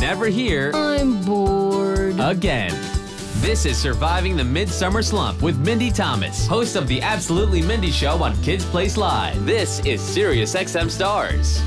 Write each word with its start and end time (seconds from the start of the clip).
never 0.00 0.26
hear 0.26 0.72
I'm 0.74 1.22
bored. 1.24 2.18
again. 2.18 2.72
This 3.40 3.66
is 3.66 3.76
Surviving 3.76 4.34
the 4.36 4.44
Midsummer 4.44 5.02
Slump 5.02 5.42
with 5.42 5.58
Mindy 5.58 5.90
Thomas, 5.90 6.46
host 6.46 6.74
of 6.74 6.88
the 6.88 7.02
Absolutely 7.02 7.60
Mindy 7.62 7.90
Show 7.90 8.22
on 8.22 8.40
Kids 8.42 8.64
Place 8.64 8.96
Live. 8.96 9.44
This 9.44 9.80
is 9.84 10.00
Sirius 10.00 10.54
XM 10.54 10.90
Stars. 10.90 11.60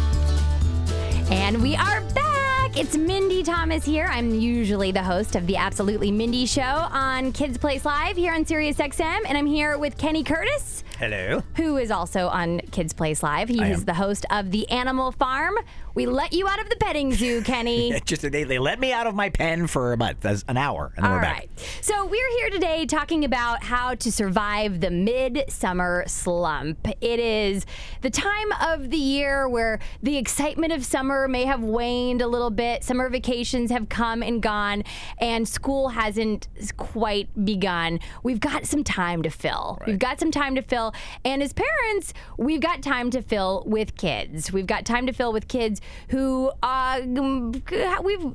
And 1.31 1.61
we 1.61 1.75
are 1.75 2.01
back. 2.01 2.77
It's 2.77 2.97
Mindy 2.97 3.43
Thomas 3.43 3.85
here. 3.85 4.07
I'm 4.09 4.33
usually 4.33 4.91
the 4.91 5.03
host 5.03 5.35
of 5.35 5.45
the 5.45 5.57
Absolutely 5.57 6.11
Mindy 6.11 6.47
Show 6.47 6.61
on 6.61 7.31
Kids 7.33 7.57
Place 7.59 7.85
Live 7.85 8.17
here 8.17 8.33
on 8.33 8.45
Sirius 8.45 8.77
XM. 8.77 9.21
And 9.27 9.37
I'm 9.37 9.45
here 9.47 9.77
with 9.77 9.95
Kenny 9.97 10.23
Curtis, 10.23 10.83
Hello. 11.03 11.43
who 11.57 11.75
is 11.77 11.91
also 11.91 12.27
on 12.29 12.59
Kids 12.71 12.93
Place 12.93 13.21
Live. 13.21 13.49
He 13.49 13.59
I 13.61 13.67
is 13.71 13.79
am. 13.79 13.85
the 13.85 13.93
host 13.95 14.25
of 14.29 14.51
The 14.51 14.69
Animal 14.69 15.11
Farm. 15.11 15.53
We 15.95 16.05
let 16.05 16.31
you 16.33 16.47
out 16.47 16.59
of 16.59 16.69
the 16.69 16.75
petting 16.77 17.13
zoo, 17.13 17.41
Kenny. 17.45 17.99
Just 18.05 18.21
they, 18.31 18.43
they 18.45 18.57
let 18.57 18.79
me 18.79 18.93
out 18.93 19.05
of 19.05 19.13
my 19.13 19.29
pen 19.29 19.67
for 19.67 19.91
about 19.93 20.15
an 20.47 20.55
hour, 20.57 20.91
and 20.95 21.03
then 21.03 21.11
All 21.11 21.17
we're 21.17 21.21
back. 21.23 21.37
right. 21.37 21.49
So 21.81 22.05
we're 22.05 22.29
here 22.39 22.49
today 22.49 22.85
talking 22.85 23.25
about 23.25 23.63
how 23.63 23.95
to 23.95 24.11
survive 24.11 24.79
the 24.79 24.89
midsummer 24.89 26.05
slump. 26.07 26.87
It 27.01 27.19
is 27.19 27.65
the 28.01 28.09
time 28.09 28.51
of 28.61 28.89
the 28.89 28.97
year 28.97 29.47
where 29.49 29.79
the 30.01 30.17
excitement 30.17 30.71
of 30.73 30.83
summer 30.85 31.27
may 31.27 31.43
have 31.45 31.61
waned 31.61 32.21
a 32.21 32.27
little 32.27 32.49
bit. 32.49 32.83
Summer 32.83 33.09
vacations 33.09 33.69
have 33.71 33.89
come 33.89 34.23
and 34.23 34.41
gone, 34.41 34.83
and 35.19 35.47
school 35.47 35.89
hasn't 35.89 36.47
quite 36.77 37.27
begun. 37.45 37.99
We've 38.23 38.39
got 38.39 38.65
some 38.65 38.83
time 38.83 39.21
to 39.23 39.29
fill. 39.29 39.79
We've 39.85 39.99
got 39.99 40.19
some 40.19 40.31
time 40.31 40.55
to 40.55 40.61
fill. 40.61 40.92
And 41.25 41.41
as 41.43 41.53
parents, 41.53 42.13
we've 42.37 42.61
got 42.61 42.81
time 42.81 43.09
to 43.11 43.21
fill 43.21 43.63
with 43.65 43.95
kids. 43.95 44.51
We've 44.51 44.67
got 44.67 44.85
time 44.85 45.07
to 45.07 45.13
fill 45.13 45.33
with 45.33 45.47
kids 45.47 45.81
who 46.09 46.51
uh, 46.61 47.01
we've 47.03 47.63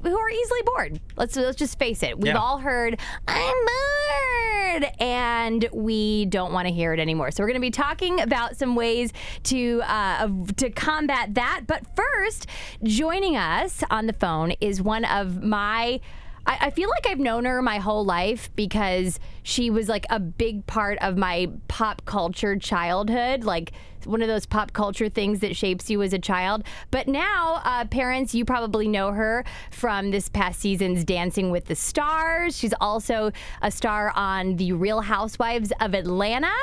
who 0.02 0.18
are 0.18 0.30
easily 0.30 0.60
bored. 0.64 1.00
Let's 1.16 1.36
let's 1.36 1.56
just 1.56 1.78
face 1.78 2.02
it. 2.02 2.16
We've 2.18 2.28
Yeah. 2.34 2.38
all 2.38 2.58
heard 2.58 2.98
I'm 3.26 3.54
bored, 3.66 4.92
and 5.00 5.68
we 5.72 6.26
don't 6.26 6.52
want 6.52 6.68
to 6.68 6.74
hear 6.74 6.92
it 6.92 7.00
anymore. 7.00 7.30
So 7.30 7.42
we're 7.42 7.48
going 7.48 7.54
to 7.54 7.60
be 7.60 7.70
talking 7.70 8.20
about 8.20 8.56
some 8.56 8.74
ways 8.74 9.12
to 9.44 9.82
uh, 9.84 10.28
to 10.56 10.70
combat 10.70 11.34
that. 11.34 11.62
But 11.66 11.82
first, 11.96 12.46
joining 12.82 13.36
us 13.36 13.82
on 13.90 14.06
the 14.06 14.12
phone 14.12 14.52
is 14.60 14.82
one 14.82 15.04
of 15.04 15.42
my. 15.42 16.00
I 16.46 16.56
I 16.60 16.70
feel 16.70 16.88
like 16.88 17.06
I've 17.06 17.18
known 17.18 17.44
her 17.44 17.60
my 17.62 17.78
whole 17.78 18.04
life 18.04 18.50
because 18.56 19.18
she 19.48 19.70
was 19.70 19.88
like 19.88 20.04
a 20.10 20.20
big 20.20 20.66
part 20.66 20.98
of 21.00 21.16
my 21.16 21.50
pop 21.68 22.04
culture 22.04 22.54
childhood, 22.54 23.44
like 23.44 23.72
one 24.04 24.20
of 24.20 24.28
those 24.28 24.44
pop 24.44 24.74
culture 24.74 25.08
things 25.08 25.40
that 25.40 25.56
shapes 25.56 25.88
you 25.88 26.02
as 26.02 26.12
a 26.12 26.18
child. 26.18 26.64
But 26.90 27.08
now, 27.08 27.62
uh, 27.64 27.86
parents, 27.86 28.34
you 28.34 28.44
probably 28.44 28.86
know 28.88 29.12
her 29.12 29.44
from 29.70 30.10
this 30.10 30.28
past 30.28 30.60
season's 30.60 31.02
Dancing 31.02 31.50
with 31.50 31.64
the 31.64 31.74
Stars. 31.74 32.58
She's 32.58 32.74
also 32.78 33.32
a 33.62 33.70
star 33.70 34.12
on 34.14 34.56
The 34.56 34.72
Real 34.72 35.00
Housewives 35.00 35.72
of 35.80 35.94
Atlanta. 35.94 36.54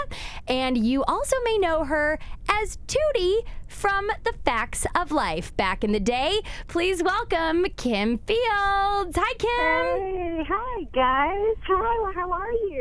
And 0.47 0.77
you 0.77 1.03
also 1.05 1.35
may 1.43 1.57
know 1.57 1.85
her 1.85 2.19
as 2.47 2.77
Tootie 2.87 3.45
from 3.67 4.07
The 4.23 4.33
Facts 4.45 4.85
of 4.95 5.11
Life 5.11 5.55
back 5.57 5.83
in 5.83 5.91
the 5.91 5.99
day. 5.99 6.39
Please 6.67 7.03
welcome 7.03 7.65
Kim 7.77 8.19
Fields. 8.19 9.17
Hi, 9.17 9.33
Kim. 9.39 10.39
Hey, 10.39 10.43
hi 10.47 10.83
guys. 10.93 11.57
Hi, 11.67 12.11
how 12.13 12.31
are 12.31 12.51
you? 12.51 12.74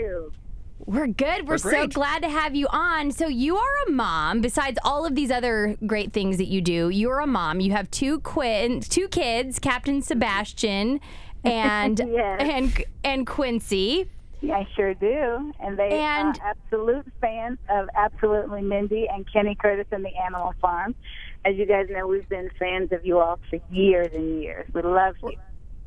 We're 0.87 1.06
good. 1.06 1.48
We're, 1.48 1.59
so 1.59 1.87
glad 1.87 2.23
to 2.23 2.28
have 2.28 2.55
you 2.55 2.67
on. 2.69 3.11
So 3.11 3.27
you 3.27 3.56
are 3.56 3.87
a 3.89 3.91
mom. 3.91 4.41
Besides 4.41 4.78
all 4.84 5.06
of 5.06 5.14
these 5.14 5.31
other 5.31 5.77
great 5.86 6.12
things 6.12 6.36
that 6.36 6.47
you 6.47 6.61
do, 6.61 6.91
you're 6.91 7.20
a 7.20 7.27
mom. 7.27 7.61
You 7.61 7.73
have 7.73 7.91
two 7.91 8.20
quin- 8.20 8.81
two 8.81 9.09
kids, 9.09 9.59
Captain 9.59 9.97
mm-hmm. 9.97 10.03
Sebastian 10.03 11.01
and 11.45 11.98
Yes. 11.98 12.41
and 12.41 12.84
and 13.03 13.27
Quincy. 13.27 14.11
Yeah, 14.41 14.59
I 14.59 14.69
sure 14.77 14.92
do. 14.95 15.53
And 15.61 15.78
they 15.78 15.89
And- 15.91 16.39
are 16.39 16.55
absolute 16.55 17.06
fans 17.20 17.58
of 17.70 17.89
Absolutely 17.95 18.61
Mindy 18.61 19.07
and 19.08 19.30
Kenny 19.33 19.55
Curtis 19.55 19.86
and 19.91 20.05
the 20.05 20.14
Animal 20.23 20.55
Farm. 20.61 20.95
As 21.47 21.57
you 21.57 21.64
guys 21.67 21.86
know, 21.91 22.07
we've 22.07 22.29
been 22.29 22.51
fans 22.58 22.92
of 22.92 23.07
you 23.07 23.18
all 23.20 23.39
for 23.48 23.58
years 23.70 24.08
and 24.13 24.42
years. 24.42 24.67
We 24.74 24.83
love 24.83 25.14
you. 25.23 25.36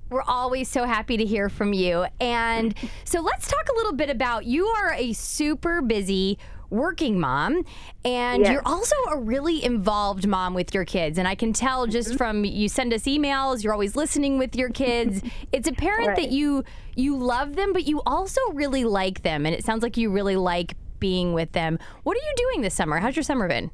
We're 0.10 0.22
always 0.24 0.70
so 0.70 0.86
happy 0.86 1.18
to 1.18 1.26
hear 1.26 1.50
from 1.50 1.74
you. 1.74 2.06
And 2.20 2.74
so 3.04 3.22
let's 3.22 3.48
talk 3.48 3.68
a 3.72 3.76
little 3.76 3.94
bit 3.94 4.10
about 4.10 4.46
you 4.46 4.66
are 4.68 4.94
a 4.94 5.14
super 5.14 5.82
busy 5.82 6.38
working 6.70 7.18
mom 7.18 7.64
and 8.04 8.44
Yes. 8.44 8.52
you're 8.52 8.62
also 8.68 8.94
a 9.10 9.18
really 9.18 9.64
involved 9.64 10.28
mom 10.28 10.54
with 10.54 10.74
your 10.74 10.84
kids. 10.84 11.18
And 11.18 11.26
I 11.26 11.34
can 11.34 11.54
tell 11.54 11.88
just 11.88 12.10
Mm-hmm. 12.10 12.18
from 12.18 12.44
you 12.46 12.68
send 12.68 12.94
us 12.94 13.04
emails 13.04 13.64
you're 13.64 13.72
always 13.72 13.96
listening 13.96 14.38
with 14.38 14.56
your 14.56 14.70
kids. 14.70 15.22
It's 15.54 15.68
apparent 15.68 16.18
that 16.18 16.30
you 16.32 16.64
you 16.96 17.16
love 17.16 17.56
them 17.56 17.72
but 17.72 17.86
you 17.86 18.02
also 18.06 18.42
really 18.52 18.84
like 18.84 19.22
them. 19.24 19.46
And 19.46 19.56
it 19.56 19.64
sounds 19.64 19.82
like 19.82 19.96
you 19.96 20.10
really 20.10 20.36
like 20.36 20.76
being 21.00 21.32
with 21.34 21.54
them. 21.54 21.80
What 22.04 22.18
are 22.18 22.22
you 22.22 22.34
doing 22.36 22.62
this 22.64 22.74
summer? 22.74 23.00
How's 23.00 23.16
your 23.16 23.24
summer 23.24 23.48
been 23.48 23.72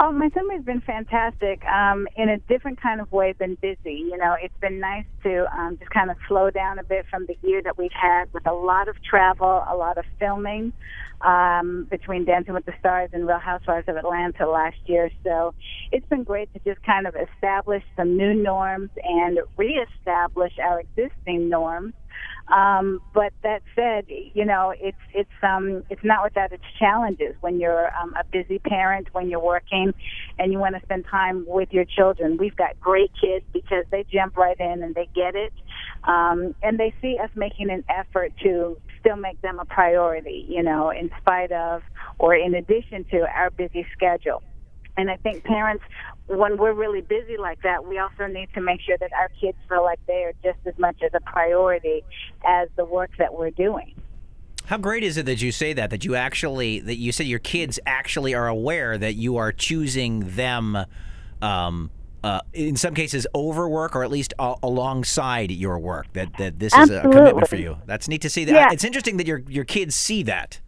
Oh, 0.00 0.12
my 0.12 0.30
summer's 0.32 0.64
been 0.64 0.80
fantastic 0.82 1.60
um, 1.64 2.06
in 2.16 2.28
a 2.28 2.38
different 2.48 2.80
kind 2.80 3.00
of 3.00 3.10
way 3.10 3.34
than 3.36 3.58
busy. 3.60 3.94
You 4.08 4.16
know, 4.16 4.36
it's 4.40 4.54
been 4.60 4.78
nice 4.78 5.06
to 5.24 5.46
um, 5.52 5.76
just 5.76 5.90
kind 5.90 6.08
of 6.08 6.16
slow 6.28 6.50
down 6.50 6.78
a 6.78 6.84
bit 6.84 7.04
from 7.10 7.26
the 7.26 7.36
year 7.42 7.60
that 7.64 7.76
we've 7.76 7.90
had 8.00 8.26
with 8.32 8.46
a 8.46 8.52
lot 8.52 8.86
of 8.88 8.94
travel, 9.02 9.64
a 9.68 9.74
lot 9.74 9.98
of 9.98 10.04
filming 10.20 10.72
um, 11.22 11.88
between 11.90 12.24
Dancing 12.24 12.54
with 12.54 12.64
the 12.64 12.74
Stars 12.78 13.10
and 13.12 13.26
Real 13.26 13.40
Housewives 13.40 13.88
of 13.88 13.96
Atlanta 13.96 14.48
last 14.48 14.76
year. 14.86 15.10
So 15.24 15.52
it's 15.90 16.06
been 16.06 16.22
great 16.22 16.52
to 16.52 16.60
just 16.60 16.80
kind 16.86 17.08
of 17.08 17.16
establish 17.16 17.82
some 17.96 18.16
new 18.16 18.34
norms 18.34 18.90
and 19.02 19.40
reestablish 19.56 20.52
our 20.62 20.80
existing 20.80 21.48
norms. 21.48 21.94
Um, 22.48 23.00
but 23.12 23.32
that 23.42 23.62
said, 23.74 24.06
you 24.08 24.44
know, 24.44 24.72
it's 24.80 24.96
it's 25.14 25.30
um 25.42 25.82
it's 25.90 26.02
not 26.02 26.24
without 26.24 26.52
its 26.52 26.64
challenges 26.78 27.34
when 27.40 27.60
you're 27.60 27.90
um, 28.00 28.14
a 28.18 28.24
busy 28.32 28.58
parent, 28.58 29.08
when 29.12 29.28
you're 29.28 29.44
working, 29.44 29.92
and 30.38 30.52
you 30.52 30.58
want 30.58 30.74
to 30.74 30.80
spend 30.82 31.04
time 31.10 31.44
with 31.46 31.68
your 31.72 31.84
children. 31.84 32.38
We've 32.38 32.56
got 32.56 32.80
great 32.80 33.10
kids 33.20 33.44
because 33.52 33.84
they 33.90 34.06
jump 34.12 34.36
right 34.36 34.58
in 34.58 34.82
and 34.82 34.94
they 34.94 35.08
get 35.14 35.34
it, 35.34 35.52
um, 36.04 36.54
and 36.62 36.78
they 36.78 36.94
see 37.02 37.18
us 37.22 37.30
making 37.34 37.70
an 37.70 37.84
effort 37.88 38.32
to 38.42 38.78
still 39.00 39.16
make 39.16 39.40
them 39.42 39.58
a 39.58 39.66
priority. 39.66 40.46
You 40.48 40.62
know, 40.62 40.90
in 40.90 41.10
spite 41.20 41.52
of 41.52 41.82
or 42.18 42.34
in 42.34 42.54
addition 42.54 43.04
to 43.10 43.26
our 43.36 43.50
busy 43.50 43.86
schedule. 43.94 44.42
And 44.98 45.08
I 45.10 45.16
think 45.16 45.44
parents, 45.44 45.84
when 46.26 46.58
we're 46.58 46.72
really 46.74 47.00
busy 47.00 47.36
like 47.38 47.62
that, 47.62 47.84
we 47.86 47.98
also 47.98 48.26
need 48.26 48.48
to 48.54 48.60
make 48.60 48.80
sure 48.82 48.98
that 48.98 49.12
our 49.12 49.30
kids 49.40 49.56
feel 49.68 49.82
like 49.84 50.00
they 50.08 50.24
are 50.24 50.32
just 50.42 50.58
as 50.66 50.76
much 50.76 50.96
as 51.02 51.12
a 51.14 51.20
priority 51.20 52.02
as 52.44 52.68
the 52.76 52.84
work 52.84 53.10
that 53.18 53.32
we're 53.32 53.50
doing. 53.52 53.94
How 54.66 54.76
great 54.76 55.04
is 55.04 55.16
it 55.16 55.24
that 55.26 55.40
you 55.40 55.52
say 55.52 55.72
that? 55.72 55.88
That 55.90 56.04
you 56.04 56.14
actually 56.16 56.80
that 56.80 56.96
you 56.96 57.12
said 57.12 57.26
your 57.26 57.38
kids 57.38 57.78
actually 57.86 58.34
are 58.34 58.48
aware 58.48 58.98
that 58.98 59.14
you 59.14 59.38
are 59.38 59.52
choosing 59.52 60.28
them. 60.36 60.76
Um, 61.40 61.90
uh, 62.24 62.40
in 62.52 62.74
some 62.76 62.94
cases, 62.94 63.26
over 63.32 63.68
work, 63.68 63.94
or 63.94 64.02
at 64.02 64.10
least 64.10 64.34
a- 64.40 64.56
alongside 64.64 65.52
your 65.52 65.78
work. 65.78 66.12
That 66.14 66.36
that 66.38 66.58
this 66.58 66.76
is 66.76 66.90
a 66.90 67.02
commitment 67.02 67.48
for 67.48 67.54
you. 67.56 67.78
That's 67.86 68.08
neat 68.08 68.20
to 68.22 68.28
see. 68.28 68.44
That 68.44 68.54
Yeah. 68.54 68.68
it's 68.72 68.82
interesting 68.84 69.16
that 69.18 69.26
your 69.28 69.42
your 69.48 69.64
kids 69.64 69.94
see 69.94 70.24
that. 70.24 70.60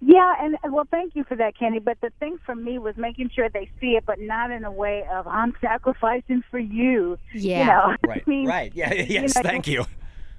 Yeah, 0.00 0.34
and 0.40 0.56
and 0.62 0.72
well, 0.72 0.86
thank 0.90 1.16
you 1.16 1.24
for 1.24 1.36
that, 1.36 1.58
Kenny. 1.58 1.78
But 1.78 2.00
the 2.02 2.10
thing 2.20 2.38
for 2.44 2.54
me 2.54 2.78
was 2.78 2.96
making 2.96 3.30
sure 3.34 3.48
they 3.48 3.70
see 3.80 3.96
it, 3.96 4.04
but 4.06 4.20
not 4.20 4.50
in 4.50 4.64
a 4.64 4.70
way 4.70 5.04
of 5.10 5.26
I'm 5.26 5.54
sacrificing 5.60 6.42
for 6.50 6.58
you. 6.58 7.18
Yeah. 7.34 7.60
You 7.60 7.66
know, 7.66 7.96
Right. 8.06 8.22
I 8.26 8.30
mean, 8.30 8.46
right. 8.46 8.72
Yeah. 8.74 8.92
Yes. 8.92 9.34
know, 9.34 9.42
thank 9.42 9.66
you. 9.66 9.84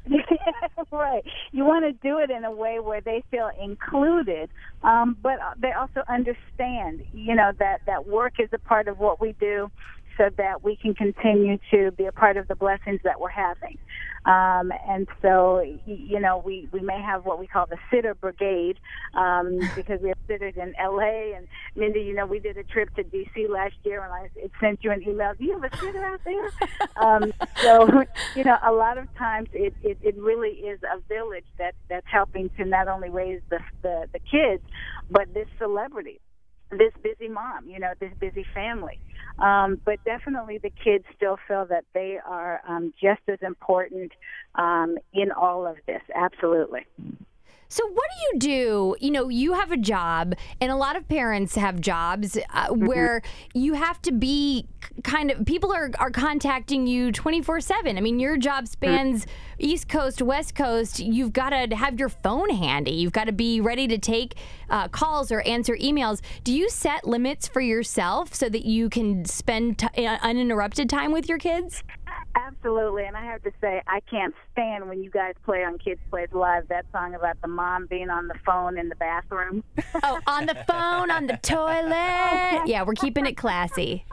right. 0.91 1.23
You 1.51 1.65
want 1.65 1.85
to 1.85 1.91
do 2.07 2.17
it 2.19 2.29
in 2.29 2.45
a 2.45 2.51
way 2.51 2.79
where 2.79 3.01
they 3.01 3.23
feel 3.29 3.49
included, 3.61 4.49
um, 4.83 5.17
but 5.21 5.39
they 5.59 5.71
also 5.71 6.03
understand, 6.07 7.03
you 7.13 7.35
know, 7.35 7.51
that 7.59 7.81
that 7.87 8.07
work 8.07 8.39
is 8.39 8.49
a 8.53 8.59
part 8.59 8.87
of 8.87 8.99
what 8.99 9.19
we 9.19 9.33
do, 9.33 9.69
so 10.17 10.29
that 10.37 10.63
we 10.63 10.75
can 10.75 10.93
continue 10.93 11.57
to 11.71 11.91
be 11.91 12.05
a 12.05 12.11
part 12.11 12.37
of 12.37 12.47
the 12.47 12.55
blessings 12.55 12.99
that 13.03 13.19
we're 13.19 13.29
having. 13.29 13.77
Um, 14.25 14.73
and 14.85 15.07
so, 15.21 15.63
you 15.85 16.19
know, 16.19 16.41
we, 16.43 16.67
we 16.73 16.81
may 16.81 17.01
have 17.01 17.25
what 17.25 17.39
we 17.39 17.47
call 17.47 17.65
the 17.65 17.77
sitter 17.89 18.13
brigade 18.13 18.77
um, 19.13 19.59
because 19.75 20.01
we 20.01 20.09
have 20.09 20.17
sitters 20.27 20.55
in 20.57 20.73
LA. 20.79 21.35
And 21.37 21.47
Mindy, 21.75 22.01
you 22.01 22.13
know, 22.13 22.25
we 22.25 22.39
did 22.39 22.57
a 22.57 22.63
trip 22.63 22.93
to 22.95 23.03
DC 23.03 23.49
last 23.49 23.75
year, 23.83 24.03
and 24.03 24.13
I 24.13 24.29
sent 24.59 24.83
you 24.83 24.91
an 24.91 25.01
email. 25.07 25.33
Do 25.37 25.45
you 25.45 25.59
have 25.59 25.71
a 25.71 25.77
sitter 25.77 26.03
out 26.03 26.21
there? 26.25 26.49
um, 26.97 27.33
so, 27.61 28.03
you 28.35 28.43
know, 28.43 28.57
a 28.63 28.71
lot 28.71 28.97
of 28.97 29.13
times 29.15 29.47
it, 29.53 29.73
it, 29.81 29.97
it 30.01 30.17
really 30.17 30.49
is 30.49 30.79
a 30.83 30.99
village 31.07 31.45
that 31.57 31.75
that's 31.89 32.07
helping 32.11 32.49
to 32.57 32.65
not 32.65 32.87
only 32.87 33.09
raise 33.09 33.41
the 33.49 33.59
the, 33.81 34.07
the 34.11 34.19
kids, 34.19 34.63
but 35.09 35.33
this 35.33 35.47
celebrity 35.57 36.19
this 36.71 36.91
busy 37.03 37.29
mom, 37.31 37.67
you 37.67 37.79
know, 37.79 37.93
this 37.99 38.11
busy 38.19 38.45
family. 38.53 38.99
Um, 39.39 39.79
but 39.85 39.99
definitely 40.05 40.59
the 40.61 40.71
kids 40.83 41.05
still 41.15 41.37
feel 41.47 41.65
that 41.69 41.85
they 41.93 42.17
are 42.25 42.61
um, 42.67 42.93
just 43.01 43.21
as 43.27 43.39
important 43.41 44.11
um, 44.55 44.97
in 45.13 45.31
all 45.31 45.65
of 45.65 45.77
this. 45.87 46.01
Absolutely. 46.15 46.85
So, 47.69 47.85
what 47.85 48.05
do 48.15 48.25
you 48.33 48.39
do? 48.39 48.95
You 48.99 49.11
know, 49.11 49.29
you 49.29 49.53
have 49.53 49.71
a 49.71 49.77
job, 49.77 50.35
and 50.61 50.71
a 50.71 50.75
lot 50.75 50.95
of 50.95 51.07
parents 51.07 51.55
have 51.55 51.81
jobs 51.81 52.37
uh, 52.37 52.67
Mm-hmm. 52.67 52.85
where 52.85 53.21
you 53.53 53.73
have 53.73 54.01
to 54.03 54.11
be 54.11 54.65
kind 55.03 55.31
of 55.31 55.45
people 55.45 55.71
are, 55.73 55.91
are 55.99 56.11
contacting 56.11 56.87
you 56.87 57.11
24 57.11 57.61
7. 57.61 57.97
I 57.97 58.01
mean, 58.01 58.19
your 58.19 58.37
job 58.37 58.67
spans 58.67 59.25
East 59.59 59.89
Coast, 59.89 60.21
West 60.21 60.55
Coast. 60.55 60.99
You've 60.99 61.33
got 61.33 61.49
to 61.49 61.75
have 61.75 61.99
your 61.99 62.09
phone 62.09 62.49
handy, 62.49 62.91
you've 62.91 63.13
got 63.13 63.25
to 63.25 63.31
be 63.31 63.59
ready 63.61 63.87
to 63.87 63.97
take 63.97 64.35
uh, 64.69 64.87
calls 64.87 65.31
or 65.31 65.41
answer 65.41 65.75
emails. 65.77 66.21
Do 66.43 66.53
you 66.53 66.69
set 66.69 67.05
limits 67.07 67.47
for 67.47 67.61
yourself 67.61 68.33
so 68.33 68.49
that 68.49 68.65
you 68.65 68.89
can 68.89 69.25
spend 69.25 69.79
t- 69.79 70.05
uh, 70.05 70.17
uninterrupted 70.21 70.89
time 70.89 71.11
with 71.11 71.27
your 71.29 71.37
kids? 71.37 71.83
Absolutely, 72.37 73.05
and 73.05 73.17
I 73.17 73.23
have 73.25 73.41
to 73.43 73.51
say, 73.59 73.81
I 73.87 73.99
can't 74.01 74.33
stand 74.51 74.87
when 74.87 75.03
you 75.03 75.09
guys 75.09 75.33
play 75.43 75.63
on 75.63 75.77
Kids 75.79 75.99
Place 76.09 76.29
Live 76.33 76.67
that 76.67 76.85
song 76.91 77.15
about 77.15 77.41
the 77.41 77.47
mom 77.47 77.87
being 77.87 78.09
on 78.09 78.27
the 78.27 78.35
phone 78.45 78.77
in 78.77 78.89
the 78.89 78.95
bathroom. 78.95 79.63
Oh, 80.03 80.19
on 80.27 80.45
the 80.45 80.55
phone, 80.67 81.09
on 81.09 81.25
the 81.27 81.37
toilet. 81.37 82.67
Yeah, 82.67 82.83
we're 82.83 82.93
keeping 82.93 83.25
it 83.25 83.35
classy. 83.37 84.05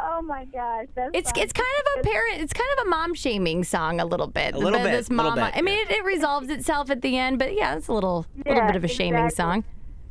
oh 0.00 0.22
my 0.22 0.46
gosh, 0.46 0.86
that's 0.94 1.10
It's 1.12 1.32
it's 1.36 1.52
kind 1.52 1.68
of 1.96 2.00
a 2.00 2.02
parent. 2.08 2.40
It's 2.40 2.52
kind 2.54 2.68
of 2.78 2.86
a 2.86 2.90
mom 2.90 3.14
shaming 3.14 3.64
song 3.64 4.00
a 4.00 4.06
little 4.06 4.26
bit. 4.28 4.54
A 4.54 4.58
little 4.58 4.78
The- 4.78 4.84
bit, 4.86 4.92
This 4.92 5.10
little 5.10 5.30
mama. 5.32 5.46
bit, 5.52 5.58
I 5.58 5.62
mean, 5.62 5.78
it, 5.86 5.90
it 5.90 6.04
resolves 6.04 6.48
itself 6.48 6.90
at 6.90 7.02
the 7.02 7.18
end, 7.18 7.38
but 7.38 7.54
yeah, 7.54 7.76
it's 7.76 7.88
a 7.88 7.92
little 7.92 8.26
little 8.46 8.66
bit 8.66 8.76
of 8.76 8.84
a 8.84 8.88
shaming 8.88 9.28
song. 9.30 9.64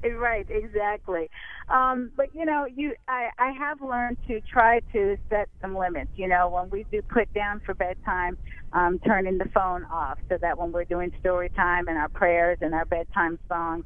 Right, 0.04 0.46
exactly. 0.50 1.30
Um, 1.70 2.12
but 2.16 2.28
you 2.34 2.46
know, 2.46 2.66
you 2.66 2.94
I, 3.08 3.30
I 3.38 3.52
have 3.52 3.82
learned 3.82 4.18
to 4.28 4.40
try 4.42 4.80
to 4.94 5.18
set 5.30 5.50
some 5.62 5.76
limits. 5.76 6.12
You 6.16 6.28
know, 6.28 6.50
when 6.50 6.70
we 6.70 6.86
do 6.92 7.02
put 7.02 7.32
down 7.34 7.62
for 7.66 7.74
bedtime, 7.74 8.38
um, 8.74 9.00
turning 9.06 9.38
the 9.38 9.50
phone 9.54 9.84
off 9.92 10.18
so 10.30 10.38
that 10.42 10.58
when 10.58 10.72
we're 10.72 10.86
doing 10.86 11.12
story 11.20 11.50
time 11.56 11.88
and 11.88 11.98
our 11.98 12.10
prayers 12.10 12.58
and 12.62 12.74
our 12.74 12.86
bedtime 12.86 13.38
songs, 13.50 13.84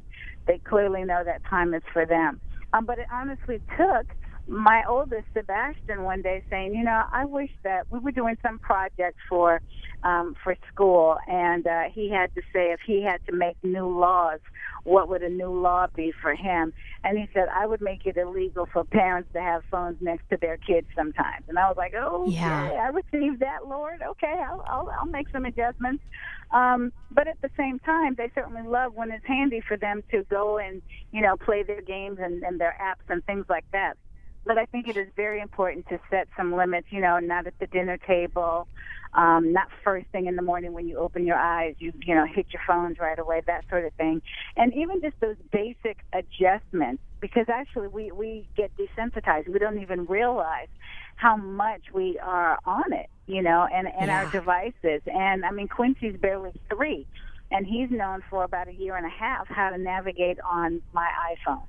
they 0.48 0.60
clearly 0.60 1.04
know 1.04 1.24
that 1.24 1.42
time 1.50 1.74
is 1.74 1.82
for 1.92 2.06
them. 2.06 2.40
Um, 2.74 2.86
but 2.86 3.00
it 3.00 3.08
honestly 3.12 3.62
took 3.78 4.08
my 4.48 4.84
oldest 4.90 5.26
Sebastian 5.36 6.04
one 6.04 6.22
day 6.22 6.44
saying, 6.50 6.74
you 6.74 6.84
know, 6.84 7.04
I 7.12 7.26
wish 7.26 7.50
that 7.64 7.84
we 7.90 8.00
were 8.00 8.12
doing 8.12 8.36
some 8.42 8.60
project 8.60 9.18
for 9.30 9.62
um, 10.04 10.34
for 10.44 10.56
school, 10.74 11.18
and 11.28 11.68
uh, 11.68 11.84
he 11.94 12.10
had 12.10 12.34
to 12.34 12.42
say 12.54 12.72
if 12.72 12.80
he 12.86 13.04
had 13.04 13.20
to 13.30 13.36
make 13.36 13.56
new 13.64 13.88
laws, 13.88 14.40
what 14.84 15.08
would 15.10 15.22
a 15.22 15.30
new 15.30 15.52
law 15.62 15.88
be 15.96 16.12
for 16.22 16.34
him? 16.34 16.74
And 17.04 17.18
he 17.18 17.28
said, 17.34 17.46
I 17.54 17.68
would 17.68 17.82
make 17.82 18.02
it 18.06 18.18
illegal 18.18 18.68
for 18.72 18.84
parents 18.84 19.30
to 19.34 19.42
have 19.42 19.62
phones 19.70 19.98
next 20.02 20.24
to 20.32 20.38
their 20.42 20.58
kids 20.58 20.88
sometimes. 20.98 21.46
And 21.48 21.60
I 21.60 21.68
was 21.68 21.76
like, 21.78 21.94
oh, 21.96 22.32
Yeah. 22.32 22.66
okay, 22.66 22.78
I 22.78 22.88
received 22.88 23.42
that, 23.42 23.68
Lord. 23.68 24.02
Okay, 24.02 24.42
I'll 24.44 24.64
I'll, 24.68 24.90
I'll 25.00 25.06
make 25.10 25.30
some 25.32 25.46
adjustments. 25.46 26.04
Um, 26.52 26.92
but 27.12 27.28
at 27.28 27.38
the 27.42 27.50
same 27.58 27.80
time, 27.80 28.16
they 28.18 28.32
certainly 28.34 28.68
love 28.68 28.94
when 28.96 29.12
it's 29.12 29.26
handy 29.26 29.62
for 29.68 29.78
them 29.78 30.02
to 30.12 30.24
go 30.30 30.58
and 30.58 30.82
you 31.12 31.22
know 31.22 31.38
play 31.38 31.64
their 31.64 31.82
games 31.82 32.18
and, 32.20 32.44
and 32.44 32.60
their 32.60 32.76
apps 32.82 33.06
and 33.10 33.24
things 33.26 33.46
like 33.50 33.66
that. 33.72 33.98
But 34.46 34.58
I 34.58 34.66
think 34.66 34.88
it 34.88 34.98
is 34.98 35.08
very 35.16 35.40
important 35.40 35.88
to 35.90 36.00
set 36.10 36.28
some 36.36 36.56
limits. 36.56 36.88
You 36.90 37.02
know, 37.02 37.20
not 37.20 37.48
at 37.48 37.58
the 37.60 37.68
dinner 37.68 37.98
table, 37.98 38.68
um, 39.14 39.52
not 39.52 39.68
first 39.84 40.08
thing 40.08 40.28
in 40.28 40.36
the 40.36 40.42
morning 40.42 40.74
when 40.74 40.88
you 40.88 40.98
open 40.98 41.26
your 41.26 41.38
eyes. 41.38 41.76
You 41.80 41.94
you 42.06 42.16
know 42.16 42.26
hit 42.26 42.48
your 42.52 42.62
phones 42.66 42.98
right 43.00 43.20
away, 43.20 43.42
that 43.46 43.66
sort 43.70 43.86
of 43.86 43.94
thing, 43.94 44.22
and 44.56 44.74
even 44.74 45.02
just 45.02 45.20
those 45.20 45.36
basic 45.52 45.98
adjustments. 46.14 47.04
Because 47.20 47.48
actually, 47.50 47.88
we 47.88 48.12
we 48.12 48.48
get 48.56 48.72
desensitized. 48.78 49.48
We 49.48 49.60
don't 49.60 49.80
even 49.82 50.06
realize 50.06 50.70
how 51.16 51.36
much 51.36 51.82
we 51.94 52.18
are 52.20 52.58
on 52.66 52.94
it. 52.94 53.10
You 53.28 53.42
know, 53.42 53.68
and 53.72 53.88
and 53.88 54.10
our 54.10 54.26
devices. 54.32 55.02
And 55.06 55.46
I 55.46 55.52
mean, 55.52 55.68
Quincy's 55.68 56.18
barely 56.18 56.54
three, 56.70 57.06
and 57.52 57.68
he's 57.68 57.92
known 57.92 58.24
for 58.30 58.44
about 58.44 58.70
a 58.70 58.74
year 58.74 58.96
and 58.96 59.06
a 59.06 59.10
half 59.10 59.48
how 59.48 59.70
to 59.70 59.78
navigate 59.78 60.40
on 60.40 60.82
my 60.94 61.08
iPhone. 61.36 61.64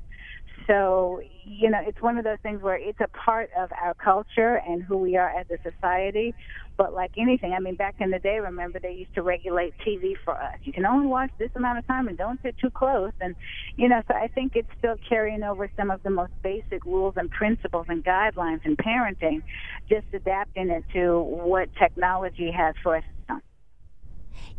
So, 0.66 1.20
you 1.44 1.70
know, 1.70 1.80
it's 1.84 2.00
one 2.00 2.18
of 2.18 2.24
those 2.24 2.38
things 2.42 2.62
where 2.62 2.76
it's 2.76 3.00
a 3.00 3.08
part 3.08 3.50
of 3.58 3.70
our 3.80 3.94
culture 3.94 4.60
and 4.66 4.82
who 4.82 4.96
we 4.96 5.16
are 5.16 5.28
as 5.28 5.46
a 5.50 5.58
society. 5.68 6.34
But 6.78 6.94
like 6.94 7.12
anything, 7.18 7.52
I 7.52 7.60
mean, 7.60 7.74
back 7.74 7.96
in 8.00 8.10
the 8.10 8.18
day, 8.18 8.38
remember 8.38 8.78
they 8.80 8.92
used 8.92 9.14
to 9.14 9.22
regulate 9.22 9.74
TV 9.86 10.14
for 10.24 10.34
us. 10.34 10.56
You 10.64 10.72
can 10.72 10.86
only 10.86 11.06
watch 11.06 11.30
this 11.38 11.50
amount 11.54 11.78
of 11.78 11.86
time 11.86 12.08
and 12.08 12.16
don't 12.16 12.40
sit 12.42 12.56
too 12.58 12.70
close. 12.70 13.12
And, 13.20 13.36
you 13.76 13.88
know, 13.88 14.02
so 14.08 14.14
I 14.14 14.28
think 14.28 14.52
it's 14.54 14.68
still 14.78 14.96
carrying 15.08 15.42
over 15.42 15.70
some 15.76 15.90
of 15.90 16.02
the 16.02 16.10
most 16.10 16.32
basic 16.42 16.84
rules 16.86 17.14
and 17.16 17.30
principles 17.30 17.86
and 17.88 18.04
guidelines 18.04 18.60
in 18.64 18.76
parenting, 18.76 19.42
just 19.88 20.06
adapting 20.12 20.70
it 20.70 20.84
to 20.94 21.20
what 21.20 21.68
technology 21.78 22.50
has 22.50 22.74
for 22.82 22.96
us. 22.96 23.04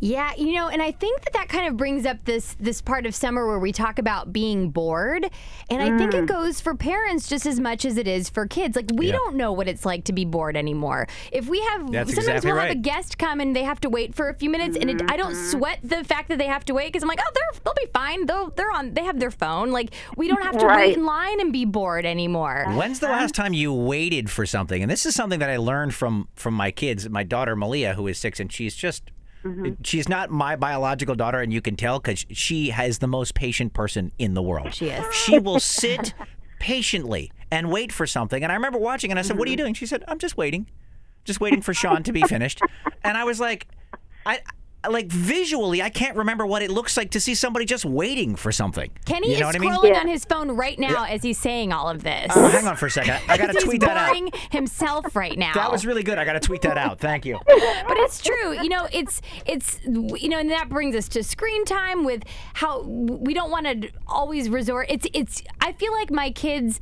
Yeah, 0.00 0.32
you 0.36 0.52
know, 0.54 0.68
and 0.68 0.82
I 0.82 0.90
think 0.90 1.22
that 1.22 1.32
that 1.32 1.48
kind 1.48 1.66
of 1.66 1.76
brings 1.76 2.04
up 2.04 2.24
this 2.24 2.56
this 2.60 2.80
part 2.82 3.06
of 3.06 3.14
summer 3.14 3.46
where 3.46 3.58
we 3.58 3.72
talk 3.72 3.98
about 3.98 4.32
being 4.32 4.70
bored, 4.70 5.30
and 5.70 5.82
I 5.82 5.96
think 5.96 6.12
Mm. 6.12 6.22
it 6.24 6.26
goes 6.26 6.60
for 6.60 6.74
parents 6.74 7.28
just 7.28 7.46
as 7.46 7.58
much 7.60 7.84
as 7.84 7.96
it 7.96 8.06
is 8.06 8.28
for 8.28 8.46
kids. 8.46 8.76
Like 8.76 8.90
we 8.94 9.06
Yeah. 9.06 9.12
don't 9.12 9.36
know 9.36 9.52
what 9.52 9.66
it's 9.68 9.86
like 9.86 10.04
to 10.04 10.12
be 10.12 10.24
bored 10.24 10.56
anymore. 10.56 11.06
If 11.32 11.48
we 11.48 11.60
have 11.60 11.90
That's 11.90 12.10
sometimes 12.10 12.28
exactly 12.28 12.52
we'll 12.52 12.60
have 12.60 12.70
a 12.70 12.74
guest 12.74 13.18
come 13.18 13.40
and 13.40 13.54
they 13.56 13.62
have 13.62 13.80
to 13.80 13.88
wait 13.88 14.14
for 14.14 14.28
a 14.28 14.34
few 14.34 14.50
minutes, 14.50 14.76
and 14.78 14.90
it, 14.90 15.00
I 15.08 15.16
don't 15.16 15.32
Mm-hmm. 15.32 15.50
sweat 15.58 15.78
the 15.82 16.04
fact 16.04 16.28
that 16.28 16.38
they 16.38 16.46
have 16.46 16.64
to 16.66 16.74
wait 16.74 16.88
because 16.88 17.02
I'm 17.02 17.08
like, 17.08 17.20
oh, 17.26 17.30
they're 17.34 17.60
they'll 17.64 17.74
be 17.74 17.90
fine. 17.92 18.26
They'll 18.26 18.50
they're 18.50 18.72
on. 18.72 18.94
They 18.94 19.04
have 19.04 19.18
their 19.20 19.30
phone. 19.30 19.70
Like 19.70 19.90
we 20.16 20.28
don't 20.28 20.42
have 20.42 20.58
to 20.58 20.66
Right. 20.66 20.88
wait 20.88 20.96
in 20.98 21.06
line 21.06 21.40
and 21.40 21.52
be 21.52 21.64
bored 21.64 22.04
anymore. 22.04 22.66
When's 22.74 23.00
the 23.00 23.08
last 23.08 23.34
time 23.34 23.54
you 23.54 23.72
waited 23.72 24.28
for 24.30 24.44
something? 24.44 24.82
And 24.82 24.90
this 24.90 25.06
is 25.06 25.14
something 25.14 25.38
that 25.40 25.48
I 25.50 25.56
learned 25.56 25.94
from 25.94 26.28
from 26.34 26.54
my 26.54 26.70
kids. 26.70 27.08
My 27.08 27.22
daughter 27.22 27.56
Malia, 27.56 27.94
who 27.94 28.06
is 28.06 28.18
six, 28.18 28.38
and 28.38 28.52
she's 28.52 28.74
just 28.76 29.04
Mm-hmm. 29.44 29.82
she's 29.82 30.08
not 30.08 30.30
my 30.30 30.56
biological 30.56 31.14
daughter, 31.14 31.40
and 31.40 31.52
you 31.52 31.60
can 31.60 31.76
tell 31.76 32.00
because 32.00 32.24
she 32.30 32.70
has 32.70 32.98
the 32.98 33.06
most 33.06 33.34
patient 33.34 33.74
person 33.74 34.10
in 34.18 34.32
the 34.32 34.42
world. 34.42 34.72
She 34.72 34.88
is. 34.88 35.04
She 35.14 35.38
will 35.38 35.60
sit 35.60 36.14
patiently 36.58 37.30
and 37.50 37.70
wait 37.70 37.92
for 37.92 38.06
something. 38.06 38.42
And 38.42 38.50
I 38.50 38.54
remember 38.54 38.78
watching, 38.78 39.10
and 39.10 39.18
I 39.18 39.22
said, 39.22 39.38
"What 39.38 39.46
are 39.46 39.50
you 39.50 39.56
mm-hmm. 39.56 39.64
doing?" 39.64 39.74
She 39.74 39.86
said, 39.86 40.02
"I'm 40.08 40.18
just 40.18 40.36
waiting, 40.36 40.70
just 41.24 41.40
waiting 41.40 41.60
for 41.60 41.74
Sean 41.74 42.02
to 42.04 42.12
be 42.12 42.22
finished." 42.22 42.60
And 43.02 43.18
I 43.18 43.24
was 43.24 43.38
like, 43.38 43.68
I. 44.24 44.40
Like 44.90 45.06
visually, 45.06 45.82
I 45.82 45.90
can't 45.90 46.16
remember 46.16 46.46
what 46.46 46.62
it 46.62 46.70
looks 46.70 46.96
like 46.96 47.10
to 47.12 47.20
see 47.20 47.34
somebody 47.34 47.64
just 47.64 47.84
waiting 47.84 48.36
for 48.36 48.52
something. 48.52 48.90
Kenny 49.04 49.32
you 49.32 49.40
know 49.40 49.48
is 49.48 49.54
what 49.54 49.56
I 49.56 49.58
mean? 49.58 49.70
scrolling 49.72 50.00
on 50.00 50.08
his 50.08 50.24
phone 50.24 50.50
right 50.52 50.78
now 50.78 51.04
as 51.04 51.22
he's 51.22 51.38
saying 51.38 51.72
all 51.72 51.88
of 51.88 52.02
this. 52.02 52.32
Oh, 52.34 52.48
hang 52.48 52.66
on 52.66 52.76
for 52.76 52.86
a 52.86 52.90
second. 52.90 53.18
I 53.28 53.36
got 53.38 53.52
to 53.52 53.60
tweet 53.60 53.80
that 53.80 53.96
out. 53.96 54.08
boring 54.08 54.30
himself 54.50 55.16
right 55.16 55.38
now. 55.38 55.54
That 55.54 55.70
was 55.70 55.86
really 55.86 56.02
good. 56.02 56.18
I 56.18 56.24
got 56.24 56.34
to 56.34 56.40
tweet 56.40 56.62
that 56.62 56.76
out. 56.76 56.98
Thank 56.98 57.24
you. 57.24 57.38
but 57.46 57.96
it's 57.98 58.20
true. 58.20 58.52
You 58.62 58.68
know, 58.68 58.88
it's 58.92 59.20
it's 59.46 59.80
you 59.84 60.28
know, 60.28 60.38
and 60.38 60.50
that 60.50 60.68
brings 60.68 60.94
us 60.94 61.08
to 61.08 61.22
screen 61.22 61.64
time 61.64 62.04
with 62.04 62.22
how 62.54 62.82
we 62.82 63.34
don't 63.34 63.50
want 63.50 63.66
to 63.66 63.90
always 64.06 64.48
resort. 64.48 64.86
It's 64.90 65.06
it's. 65.12 65.42
I 65.60 65.72
feel 65.72 65.92
like 65.92 66.10
my 66.10 66.30
kids. 66.30 66.80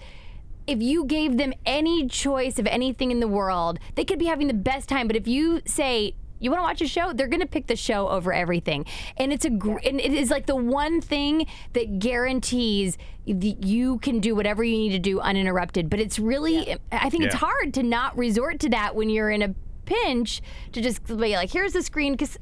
If 0.64 0.80
you 0.80 1.06
gave 1.06 1.38
them 1.38 1.52
any 1.66 2.06
choice 2.06 2.56
of 2.60 2.68
anything 2.68 3.10
in 3.10 3.18
the 3.18 3.26
world, 3.26 3.80
they 3.96 4.04
could 4.04 4.20
be 4.20 4.26
having 4.26 4.46
the 4.46 4.54
best 4.54 4.88
time. 4.88 5.08
But 5.08 5.16
if 5.16 5.26
you 5.26 5.60
say 5.66 6.14
you 6.42 6.50
want 6.50 6.58
to 6.58 6.64
watch 6.64 6.80
a 6.82 6.88
show, 6.88 7.12
they're 7.12 7.28
going 7.28 7.40
to 7.40 7.46
pick 7.46 7.66
the 7.68 7.76
show 7.76 8.08
over 8.08 8.32
everything. 8.32 8.84
And 9.16 9.32
it's 9.32 9.44
a 9.44 9.50
gr- 9.50 9.78
and 9.84 10.00
it 10.00 10.12
is 10.12 10.30
like 10.30 10.46
the 10.46 10.56
one 10.56 11.00
thing 11.00 11.46
that 11.72 11.98
guarantees 11.98 12.98
th- 13.26 13.56
you 13.60 13.98
can 13.98 14.18
do 14.20 14.34
whatever 14.34 14.64
you 14.64 14.76
need 14.76 14.90
to 14.90 14.98
do 14.98 15.20
uninterrupted. 15.20 15.88
But 15.88 16.00
it's 16.00 16.18
really, 16.18 16.76
I 16.90 17.08
think 17.10 17.24
it's 17.24 17.34
hard 17.36 17.74
to 17.74 17.82
not 17.82 18.16
resort 18.18 18.60
to 18.60 18.68
that 18.70 18.94
when 18.94 19.08
you're 19.08 19.30
in 19.30 19.42
a 19.42 19.54
pinch 19.84 20.42
to 20.72 20.80
just 20.80 21.04
be 21.06 21.14
like, 21.14 21.50
here's 21.50 21.72
the 21.72 21.82
screen. 21.82 22.12
Because 22.14 22.38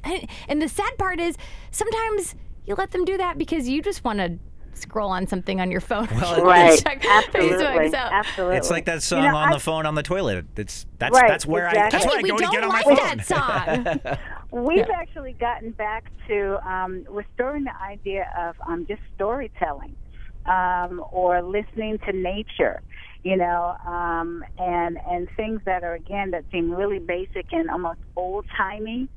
and 0.49 0.63
the 0.63 0.69
sad 0.69 0.97
part 0.99 1.21
is 1.21 1.37
sometimes 1.71 2.35
you 2.67 2.75
let 2.75 2.93
them 2.93 3.05
do 3.05 3.17
that 3.19 3.37
because 3.39 3.69
you 3.69 3.83
just 3.83 4.05
want 4.05 4.19
to 4.19 4.39
scroll 4.75 5.11
on 5.11 5.27
something 5.27 5.61
on 5.61 5.71
your 5.71 5.81
phone. 5.81 6.09
Well, 6.21 6.45
Right. 6.45 6.79
Check 6.83 7.05
Absolutely. 7.05 7.57
Facebook. 7.65 7.91
So 7.91 7.97
Absolutely. 7.97 8.57
It's 8.57 8.71
like 8.71 8.85
that 8.87 9.03
song 9.03 9.23
You 9.25 9.31
know, 9.31 9.37
on 9.37 9.49
I- 9.51 9.53
the 9.55 9.59
phone 9.61 9.87
on 9.87 9.95
the 9.95 10.03
toilet. 10.03 10.47
It's 10.57 10.87
that's 10.99 11.15
Right, 11.15 11.29
that's 11.29 11.47
where 11.47 11.67
I 11.67 11.71
exactly. 11.73 11.91
that's 11.99 12.05
where 12.07 12.17
Kenny, 12.23 12.31
I 12.31 12.35
we 12.35 12.39
go 12.39 12.39
to 12.39 12.43
don't 12.45 12.53
get 12.53 12.63
on 12.65 12.69
my 12.69 12.83
like 12.87 12.99
phone. 13.27 13.87
that 14.07 14.11
song. 14.53 14.65
We've 14.67 14.91
actually 14.93 15.35
gotten 15.35 15.71
back 15.73 16.05
to 16.29 16.59
um, 16.69 17.05
restoring 17.09 17.65
the 17.65 17.83
idea 17.83 18.27
of 18.37 18.57
um, 18.67 18.85
just 18.87 19.01
storytelling 19.15 19.95
um, 20.47 21.05
or 21.13 21.41
listening 21.43 21.99
to 22.07 22.13
nature, 22.13 22.83
you 23.23 23.37
know, 23.37 23.77
um, 23.87 24.45
and 24.59 24.99
and 25.09 25.29
things 25.37 25.61
that 25.67 25.85
are 25.85 25.95
again 25.95 26.33
that 26.33 26.45
seem 26.51 26.73
really 26.73 26.99
basic 26.99 27.47
and 27.53 27.71
almost 27.71 28.01
old 28.17 28.45
timey 28.57 29.09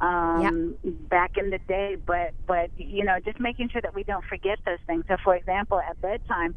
um, 0.00 0.76
back 1.10 1.32
in 1.36 1.50
the 1.50 1.58
day. 1.68 1.96
But 2.06 2.34
but 2.46 2.70
you 2.76 3.04
know, 3.04 3.18
just 3.24 3.40
making 3.40 3.70
sure 3.70 3.82
that 3.82 3.94
we 3.94 4.04
don't 4.04 4.24
forget 4.24 4.58
those 4.66 4.78
things. 4.86 5.04
So, 5.08 5.16
for 5.22 5.34
example, 5.36 5.80
at 5.80 6.00
bedtime. 6.00 6.54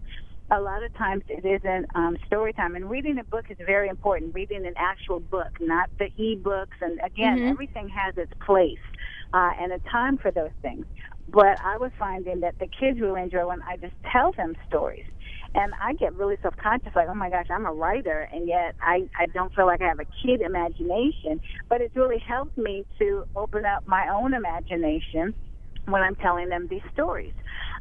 A 0.51 0.59
lot 0.59 0.83
of 0.83 0.93
times 0.95 1.23
it 1.29 1.45
isn't 1.45 1.87
um, 1.95 2.17
story 2.27 2.51
time, 2.51 2.75
and 2.75 2.89
reading 2.89 3.17
a 3.17 3.23
book 3.23 3.45
is 3.49 3.57
very 3.65 3.87
important. 3.87 4.35
Reading 4.35 4.67
an 4.67 4.73
actual 4.77 5.21
book, 5.21 5.47
not 5.61 5.89
the 5.97 6.11
e-books, 6.17 6.77
and 6.81 6.99
again, 7.03 7.39
everything 7.49 7.87
has 7.87 8.13
its 8.17 8.31
place 8.45 8.77
uh, 9.33 9.51
and 9.59 9.71
a 9.71 9.79
time 9.89 10.17
for 10.17 10.31
those 10.31 10.51
things. 10.61 10.85
But 11.27 11.57
I 11.63 11.77
was 11.77 11.91
finding 11.97 12.41
that 12.41 12.55
the 12.59 12.67
kids 12.67 12.99
really 12.99 13.21
enjoy 13.21 13.47
when 13.47 13.61
I 13.63 13.77
just 13.77 13.93
tell 14.11 14.33
them 14.33 14.55
stories. 14.67 15.05
And 15.55 15.73
I 15.81 15.93
get 15.93 16.15
really 16.15 16.37
self 16.41 16.55
conscious, 16.61 16.91
like, 16.95 17.07
oh 17.09 17.13
my 17.13 17.29
gosh, 17.29 17.45
I'm 17.51 17.65
a 17.65 17.73
writer, 17.73 18.27
and 18.33 18.47
yet 18.47 18.75
I, 18.81 19.07
I 19.19 19.27
don't 19.33 19.53
feel 19.53 19.67
like 19.67 19.81
I 19.81 19.87
have 19.87 19.99
a 19.99 20.05
kid 20.25 20.41
imagination. 20.41 21.39
But 21.69 21.81
it's 21.81 21.95
really 21.95 22.21
helped 22.27 22.57
me 22.57 22.85
to 22.99 23.23
open 23.35 23.63
up 23.65 23.83
my 23.85 24.07
own 24.09 24.33
imagination 24.33 25.35
when 25.85 26.01
I'm 26.01 26.15
telling 26.15 26.49
them 26.49 26.67
these 26.69 26.81
stories. 26.91 27.33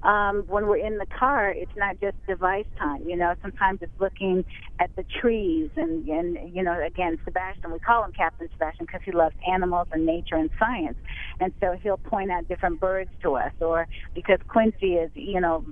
Um, 0.03 0.45
when 0.49 0.67
we're 0.67 0.85
in 0.85 0.99
the 0.99 1.07
car, 1.07 1.51
it's 1.51 1.73
not 1.77 2.01
just 2.01 2.17
device 2.27 2.67
time. 2.79 3.03
You 3.07 3.17
know, 3.17 3.35
sometimes 3.41 3.79
it's 3.83 3.93
looking 4.01 4.45
at 4.81 4.91
the 4.97 5.05
trees 5.21 5.71
and, 5.77 6.07
and 6.09 6.37
you 6.55 6.63
know, 6.63 6.79
again, 6.85 7.19
Sebastian, 7.25 7.73
we 7.73 7.79
call 7.79 8.05
him 8.05 8.13
Captain 8.17 8.49
Sebastian 8.53 8.87
because 8.87 9.03
he 9.05 9.13
loves 9.13 9.35
animals 9.51 9.87
and 9.93 10.05
nature 10.05 10.35
and 10.37 10.51
science. 10.59 10.97
And 11.41 11.53
so 11.61 11.77
he'll 11.83 11.99
point 11.99 12.31
out 12.31 12.49
different 12.49 12.81
birds 12.81 13.11
to 13.23 13.35
us 13.35 13.53
or 13.61 13.87
because 14.15 14.39
Quincy 14.49 14.95
is, 14.95 15.11
you 15.15 15.41
know, 15.41 15.65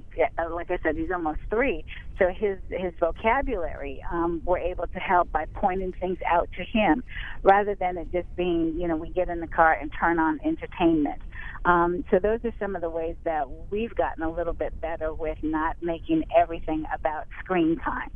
like 0.52 0.70
I 0.70 0.78
said, 0.82 0.96
he's 0.96 1.10
almost 1.12 1.40
three. 1.50 1.84
So 2.20 2.28
his, 2.28 2.58
his 2.68 2.92
vocabulary, 3.00 4.00
um, 4.12 4.42
we're 4.44 4.58
able 4.58 4.86
to 4.88 4.98
help 4.98 5.32
by 5.32 5.46
pointing 5.54 5.92
things 6.00 6.18
out 6.30 6.50
to 6.58 6.64
him 6.64 7.02
rather 7.42 7.74
than 7.80 7.96
it 7.96 8.12
just 8.12 8.28
being, 8.36 8.76
you 8.78 8.86
know, 8.86 8.96
we 8.96 9.10
get 9.10 9.30
in 9.30 9.40
the 9.40 9.48
car 9.48 9.76
and 9.80 9.90
turn 9.98 10.18
on 10.18 10.38
entertainment. 10.44 11.20
Um, 11.64 12.04
so 12.10 12.18
those 12.18 12.40
are 12.44 12.52
some 12.60 12.76
of 12.76 12.82
the 12.82 12.90
ways 12.90 13.16
that 13.24 13.44
we've 13.70 13.94
gotten 13.94 14.22
a 14.22 14.30
little 14.30 14.52
bit 14.52 14.78
better 14.82 15.14
with 15.14 15.38
not 15.42 15.76
making 15.80 16.24
everything 16.36 16.84
about 16.94 17.24
screen 17.42 17.78
time. 17.78 18.10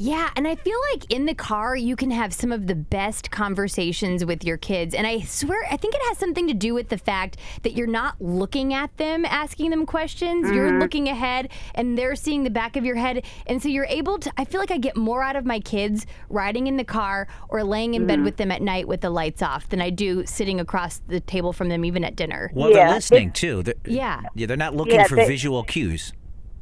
Yeah, 0.00 0.30
and 0.36 0.46
I 0.46 0.54
feel 0.54 0.78
like 0.92 1.12
in 1.12 1.26
the 1.26 1.34
car 1.34 1.74
you 1.74 1.96
can 1.96 2.12
have 2.12 2.32
some 2.32 2.52
of 2.52 2.68
the 2.68 2.76
best 2.76 3.32
conversations 3.32 4.24
with 4.24 4.44
your 4.44 4.56
kids. 4.56 4.94
And 4.94 5.08
I 5.08 5.22
swear, 5.22 5.60
I 5.68 5.76
think 5.76 5.92
it 5.92 6.00
has 6.06 6.18
something 6.18 6.46
to 6.46 6.54
do 6.54 6.72
with 6.72 6.88
the 6.88 6.98
fact 6.98 7.36
that 7.64 7.72
you're 7.72 7.88
not 7.88 8.14
looking 8.20 8.72
at 8.72 8.96
them 8.96 9.24
asking 9.24 9.70
them 9.70 9.86
questions. 9.86 10.46
Mm-hmm. 10.46 10.54
You're 10.54 10.78
looking 10.78 11.08
ahead 11.08 11.48
and 11.74 11.98
they're 11.98 12.14
seeing 12.14 12.44
the 12.44 12.50
back 12.50 12.76
of 12.76 12.84
your 12.84 12.94
head. 12.94 13.24
And 13.48 13.60
so 13.60 13.68
you're 13.68 13.86
able 13.86 14.18
to 14.20 14.32
I 14.36 14.44
feel 14.44 14.60
like 14.60 14.70
I 14.70 14.78
get 14.78 14.96
more 14.96 15.24
out 15.24 15.34
of 15.34 15.44
my 15.44 15.58
kids 15.58 16.06
riding 16.28 16.68
in 16.68 16.76
the 16.76 16.84
car 16.84 17.26
or 17.48 17.64
laying 17.64 17.94
in 17.94 18.02
mm-hmm. 18.02 18.06
bed 18.06 18.22
with 18.22 18.36
them 18.36 18.52
at 18.52 18.62
night 18.62 18.86
with 18.86 19.00
the 19.00 19.10
lights 19.10 19.42
off 19.42 19.68
than 19.68 19.80
I 19.80 19.90
do 19.90 20.24
sitting 20.26 20.60
across 20.60 21.02
the 21.08 21.18
table 21.18 21.52
from 21.52 21.70
them 21.70 21.84
even 21.84 22.04
at 22.04 22.14
dinner. 22.14 22.52
Well, 22.54 22.70
yeah. 22.70 22.84
they're 22.86 22.94
listening 22.94 23.32
too. 23.32 23.64
They're, 23.64 23.74
yeah. 23.84 24.22
Yeah, 24.36 24.46
they're 24.46 24.56
not 24.56 24.76
looking 24.76 24.94
yeah, 24.94 25.08
for 25.08 25.16
they, 25.16 25.26
visual 25.26 25.64
cues. 25.64 26.12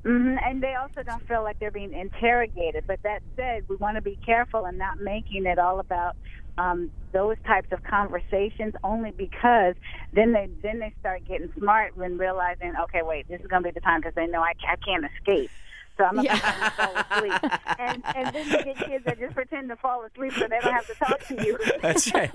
Mm-hmm. 0.07 0.37
And 0.45 0.63
they 0.63 0.75
also 0.75 1.03
don't 1.03 1.27
feel 1.27 1.43
like 1.43 1.59
they're 1.59 1.73
being 1.73 1.93
interrogated. 1.93 2.85
But 2.87 3.03
that 3.03 3.23
said, 3.35 3.65
we 3.69 3.77
want 3.77 3.97
to 3.97 4.01
be 4.01 4.17
careful 4.25 4.65
and 4.65 4.79
not 4.79 5.01
making 5.01 5.47
it 5.47 5.59
all 5.59 5.81
about 5.81 6.15
um, 6.59 6.91
those 7.13 7.37
types 7.45 7.73
of 7.73 7.83
conversations. 7.83 8.75
Only 8.85 9.11
because 9.11 9.75
then 10.13 10.33
they 10.33 10.49
then 10.63 10.79
they 10.79 10.95
start 11.01 11.27
getting 11.27 11.53
smart 11.59 11.97
when 11.97 12.19
realizing, 12.19 12.75
okay, 12.85 13.03
wait, 13.03 13.29
this 13.29 13.41
is 13.41 13.49
going 13.49 13.65
to 13.65 13.69
be 13.69 13.73
the 13.73 13.81
time 13.81 14.01
because 14.01 14.15
they 14.15 14.29
know 14.29 14.43
I, 14.43 14.53
I 14.69 14.77
can't 14.77 15.05
escape. 15.05 15.51
So 15.97 16.05
I'm 16.05 16.17
not 16.17 16.25
yeah. 16.25 16.39
going 16.39 16.55
to 16.63 16.71
fall 16.71 17.19
asleep. 17.19 17.53
and 17.79 18.03
and 18.15 18.35
then 18.35 18.47
you 18.47 18.75
get 18.75 18.87
kids 18.87 19.05
that 19.07 19.19
just 19.19 19.35
pretend 19.35 19.71
to 19.71 19.77
fall 19.77 20.05
asleep 20.05 20.35
so 20.35 20.47
they 20.47 20.59
don't 20.61 20.73
have 20.73 20.87
to 20.87 20.95
talk 20.95 21.27
to 21.27 21.45
you. 21.45 21.59
That's 21.83 22.13
right. 22.15 22.31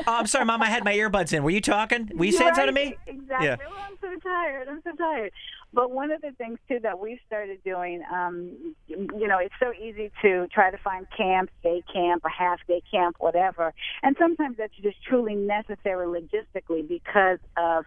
Oh, 0.00 0.14
I'm 0.14 0.26
sorry, 0.26 0.44
Mom. 0.44 0.60
I 0.62 0.66
had 0.66 0.84
my 0.84 0.94
earbuds 0.94 1.32
in. 1.32 1.44
Were 1.44 1.50
you 1.50 1.60
talking? 1.60 2.10
Were 2.14 2.24
you 2.24 2.32
saying 2.32 2.48
right? 2.48 2.56
something 2.56 2.74
to 2.74 2.80
me? 2.80 2.96
Exactly. 3.06 3.46
Yeah. 3.46 3.56
Oh, 3.66 3.86
I'm 3.88 3.96
so 4.00 4.28
tired. 4.28 4.68
I'm 4.68 4.82
so 4.82 4.92
tired. 4.96 5.32
But 5.72 5.90
one 5.90 6.10
of 6.10 6.22
the 6.22 6.32
things 6.32 6.58
too 6.68 6.78
that 6.82 6.98
we've 6.98 7.18
started 7.26 7.62
doing, 7.62 8.02
um, 8.12 8.74
you 8.88 9.28
know, 9.28 9.38
it's 9.38 9.54
so 9.60 9.72
easy 9.72 10.10
to 10.22 10.46
try 10.48 10.70
to 10.70 10.78
find 10.78 11.06
camps, 11.16 11.52
day 11.62 11.82
camp, 11.92 12.22
a 12.24 12.30
half 12.30 12.60
day 12.66 12.82
camp, 12.90 13.16
whatever, 13.18 13.74
and 14.02 14.16
sometimes 14.18 14.56
that's 14.56 14.74
just 14.82 15.02
truly 15.02 15.34
necessary 15.34 16.06
logistically 16.06 16.86
because 16.88 17.38
of, 17.56 17.84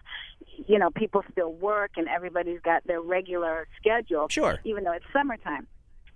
you 0.66 0.78
know, 0.78 0.90
people 0.90 1.24
still 1.32 1.52
work 1.52 1.92
and 1.96 2.08
everybody's 2.08 2.60
got 2.60 2.86
their 2.86 3.00
regular 3.00 3.66
schedule. 3.80 4.28
Sure. 4.28 4.60
Even 4.64 4.84
though 4.84 4.92
it's 4.92 5.06
summertime 5.12 5.66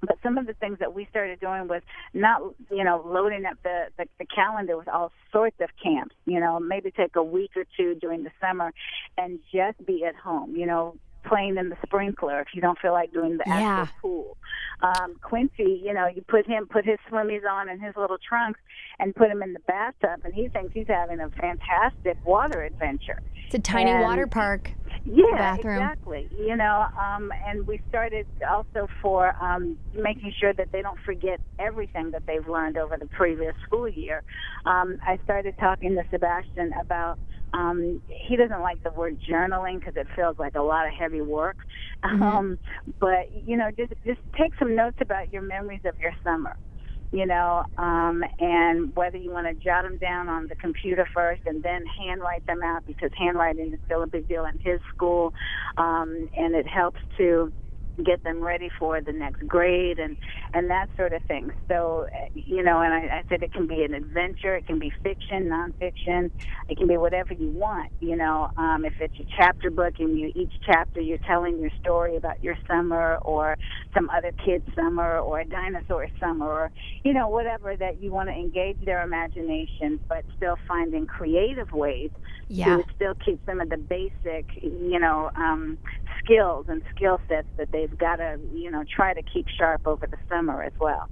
but 0.03 0.19
some 0.23 0.39
of 0.39 0.47
the 0.47 0.53
things 0.55 0.79
that 0.79 0.95
we 0.95 1.07
started 1.11 1.41
doing 1.41 1.69
was 1.69 1.83
not 2.13 2.43
you 2.71 2.85
know 2.85 3.03
loading 3.07 3.45
up 3.45 3.57
the, 3.63 3.87
the 3.97 4.07
the 4.19 4.27
calendar 4.27 4.77
with 4.77 4.89
all 4.89 5.11
sorts 5.33 5.57
of 5.61 5.71
camps 5.83 6.15
you 6.27 6.39
know 6.41 6.61
maybe 6.61 6.91
take 6.91 7.17
a 7.17 7.23
week 7.23 7.51
or 7.57 7.65
two 7.77 7.95
during 7.95 8.23
the 8.23 8.31
summer 8.41 8.73
and 9.17 9.39
just 9.53 9.85
be 9.87 10.05
at 10.05 10.15
home 10.15 10.55
you 10.55 10.67
know 10.67 10.95
playing 11.27 11.57
in 11.57 11.69
the 11.69 11.77
sprinkler 11.85 12.41
if 12.41 12.49
you 12.55 12.61
don't 12.61 12.79
feel 12.79 12.93
like 12.93 13.13
doing 13.13 13.37
the 13.37 13.45
yeah. 13.47 13.83
actual 13.83 13.95
pool. 14.01 14.37
Um, 14.83 15.17
Quincy, 15.23 15.81
you 15.85 15.95
know, 15.95 16.07
you 16.07 16.23
put 16.23 16.47
him 16.47 16.67
put 16.67 16.85
his 16.85 16.99
swimmies 17.11 17.49
on 17.51 17.69
and 17.69 17.83
his 17.83 17.95
little 17.97 18.19
trunks 18.19 18.61
and 18.99 19.15
put 19.15 19.31
him 19.31 19.43
in 19.43 19.53
the 19.53 19.61
bathtub, 19.61 20.21
and 20.25 20.35
he 20.35 20.49
thinks 20.49 20.73
he's 20.75 20.89
having 20.89 21.21
a 21.21 21.31
fantastic 21.31 22.19
water 22.25 22.63
adventure. 22.63 23.23
It's 23.47 23.55
a 23.55 23.59
tiny 23.59 23.91
and, 23.91 24.03
water 24.03 24.27
park. 24.27 24.73
Yeah, 25.05 25.55
exactly. 25.55 26.29
You 26.37 26.57
know, 26.57 26.87
um, 27.01 27.33
and 27.47 27.67
we 27.67 27.81
started 27.89 28.27
also 28.49 28.89
for 29.01 29.37
um, 29.43 29.79
making 29.95 30.33
sure 30.39 30.53
that 30.53 30.73
they 30.73 30.83
don't 30.83 30.99
forget 31.07 31.41
everything 31.59 32.11
that 32.11 32.27
they've 32.27 32.47
learned 32.47 32.77
over 32.77 32.97
the 32.97 33.07
previous 33.07 33.55
school 33.65 33.89
year. 33.89 34.25
Um, 34.65 34.99
I 35.07 35.19
started 35.25 35.57
talking 35.59 35.95
to 35.95 36.03
Sebastian 36.11 36.73
about 36.81 37.19
um, 37.53 38.01
he 38.09 38.37
doesn't 38.37 38.61
like 38.61 38.83
the 38.83 38.91
word 38.91 39.19
journaling 39.29 39.79
because 39.79 39.95
it 39.97 40.07
feels 40.15 40.39
like 40.39 40.55
a 40.55 40.63
lot 40.63 40.87
of 40.87 40.93
heavy 40.93 41.21
work. 41.21 41.57
Mm-hmm. 42.05 42.23
Um, 42.23 42.59
but 43.01 43.31
you 43.47 43.57
know, 43.57 43.71
just 43.77 43.93
just 44.05 44.21
take 44.39 44.53
some 44.59 44.75
notes 44.75 44.97
about 45.01 45.33
your 45.33 45.43
memories 45.43 45.81
of 45.85 45.95
your 46.01 46.13
summer. 46.25 46.57
You 47.13 47.25
know, 47.25 47.65
um, 47.79 48.25
and 48.41 48.95
whether 48.97 49.17
you 49.17 49.31
want 49.31 49.47
to 49.47 49.55
jot 49.65 49.85
them 49.85 49.97
down 49.99 50.29
on 50.29 50.49
the 50.49 50.57
computer 50.57 51.07
first 51.15 51.41
and 51.47 51.63
then 51.63 51.85
handwrite 51.99 52.45
them 52.47 52.63
out 52.65 52.85
because 52.85 53.11
handwriting 53.17 53.73
is 53.73 53.79
still 53.87 54.03
a 54.03 54.09
big 54.09 54.27
deal 54.27 54.45
in 54.45 54.59
his 54.61 54.81
school, 54.95 55.33
um, 55.77 56.29
and 56.37 56.57
it 56.57 56.67
helps 56.67 56.99
to 57.17 57.53
get 58.05 58.23
them 58.25 58.43
ready 58.43 58.71
for 58.79 59.01
the 59.01 59.13
next 59.13 59.47
grade 59.47 59.99
and 59.99 60.17
and 60.53 60.71
that 60.71 60.89
sort 60.97 61.13
of 61.13 61.23
thing. 61.23 61.51
So 61.69 62.07
you 62.35 62.63
know, 62.63 62.81
and 62.81 62.93
I, 62.93 63.19
I 63.19 63.23
said 63.29 63.43
it 63.43 63.53
can 63.53 63.67
be 63.67 63.83
an 63.83 63.95
adventure, 63.95 64.57
it 64.57 64.67
can 64.67 64.79
be 64.79 64.93
fiction, 65.03 65.49
nonfiction, 65.49 66.31
it 66.69 66.77
can 66.77 66.87
be 66.87 66.97
whatever 66.97 67.35
you 67.35 67.51
want. 67.51 67.91
You 68.01 68.17
know, 68.17 68.51
um, 68.57 68.85
if 68.85 68.95
it's 69.01 69.19
a 69.19 69.27
chapter 69.37 69.71
book 69.71 69.95
and 69.99 70.19
you 70.19 70.33
each 70.35 70.53
chapter 70.65 71.01
you're 71.01 71.19
telling 71.19 71.59
your 71.59 71.71
story 71.81 72.17
about 72.17 72.43
your 72.43 72.57
summer 72.69 73.17
or 73.23 73.57
some 73.95 74.11
other 74.11 74.33
kid's 74.45 74.67
summer 74.75 75.19
or 75.19 75.41
a 75.41 75.45
dinosaur 75.45 76.07
summer 76.21 76.47
or 76.47 76.71
you 77.05 77.13
know 77.13 77.29
whatever 77.29 77.77
that 77.77 78.03
you 78.03 78.13
want 78.13 78.29
to 78.29 78.35
engage 78.35 78.79
their 78.85 79.03
imagination, 79.03 80.01
but 80.09 80.25
still 80.37 80.57
finding 80.69 81.07
creative 81.07 81.73
ways 81.73 82.11
yeah. 82.49 82.77
to 82.77 82.85
still 82.95 83.15
keep 83.25 83.41
some 83.47 83.61
of 83.61 83.71
the 83.71 83.77
basic 83.77 84.47
you 84.63 84.99
know 84.99 85.31
um, 85.37 85.79
skills 86.23 86.67
and 86.69 86.83
skill 86.95 87.21
sets 87.29 87.49
that 87.57 87.71
they 87.73 87.86
they've 87.87 87.99
got 87.99 88.17
to, 88.17 88.39
you 88.55 88.71
know, 88.71 88.85
try 88.85 89.15
to 89.15 89.23
keep 89.23 89.47
sharp 89.49 89.87
over 89.87 90.07
the 90.07 90.19
summer 90.29 90.63
as 90.63 90.73
well. 90.79 91.09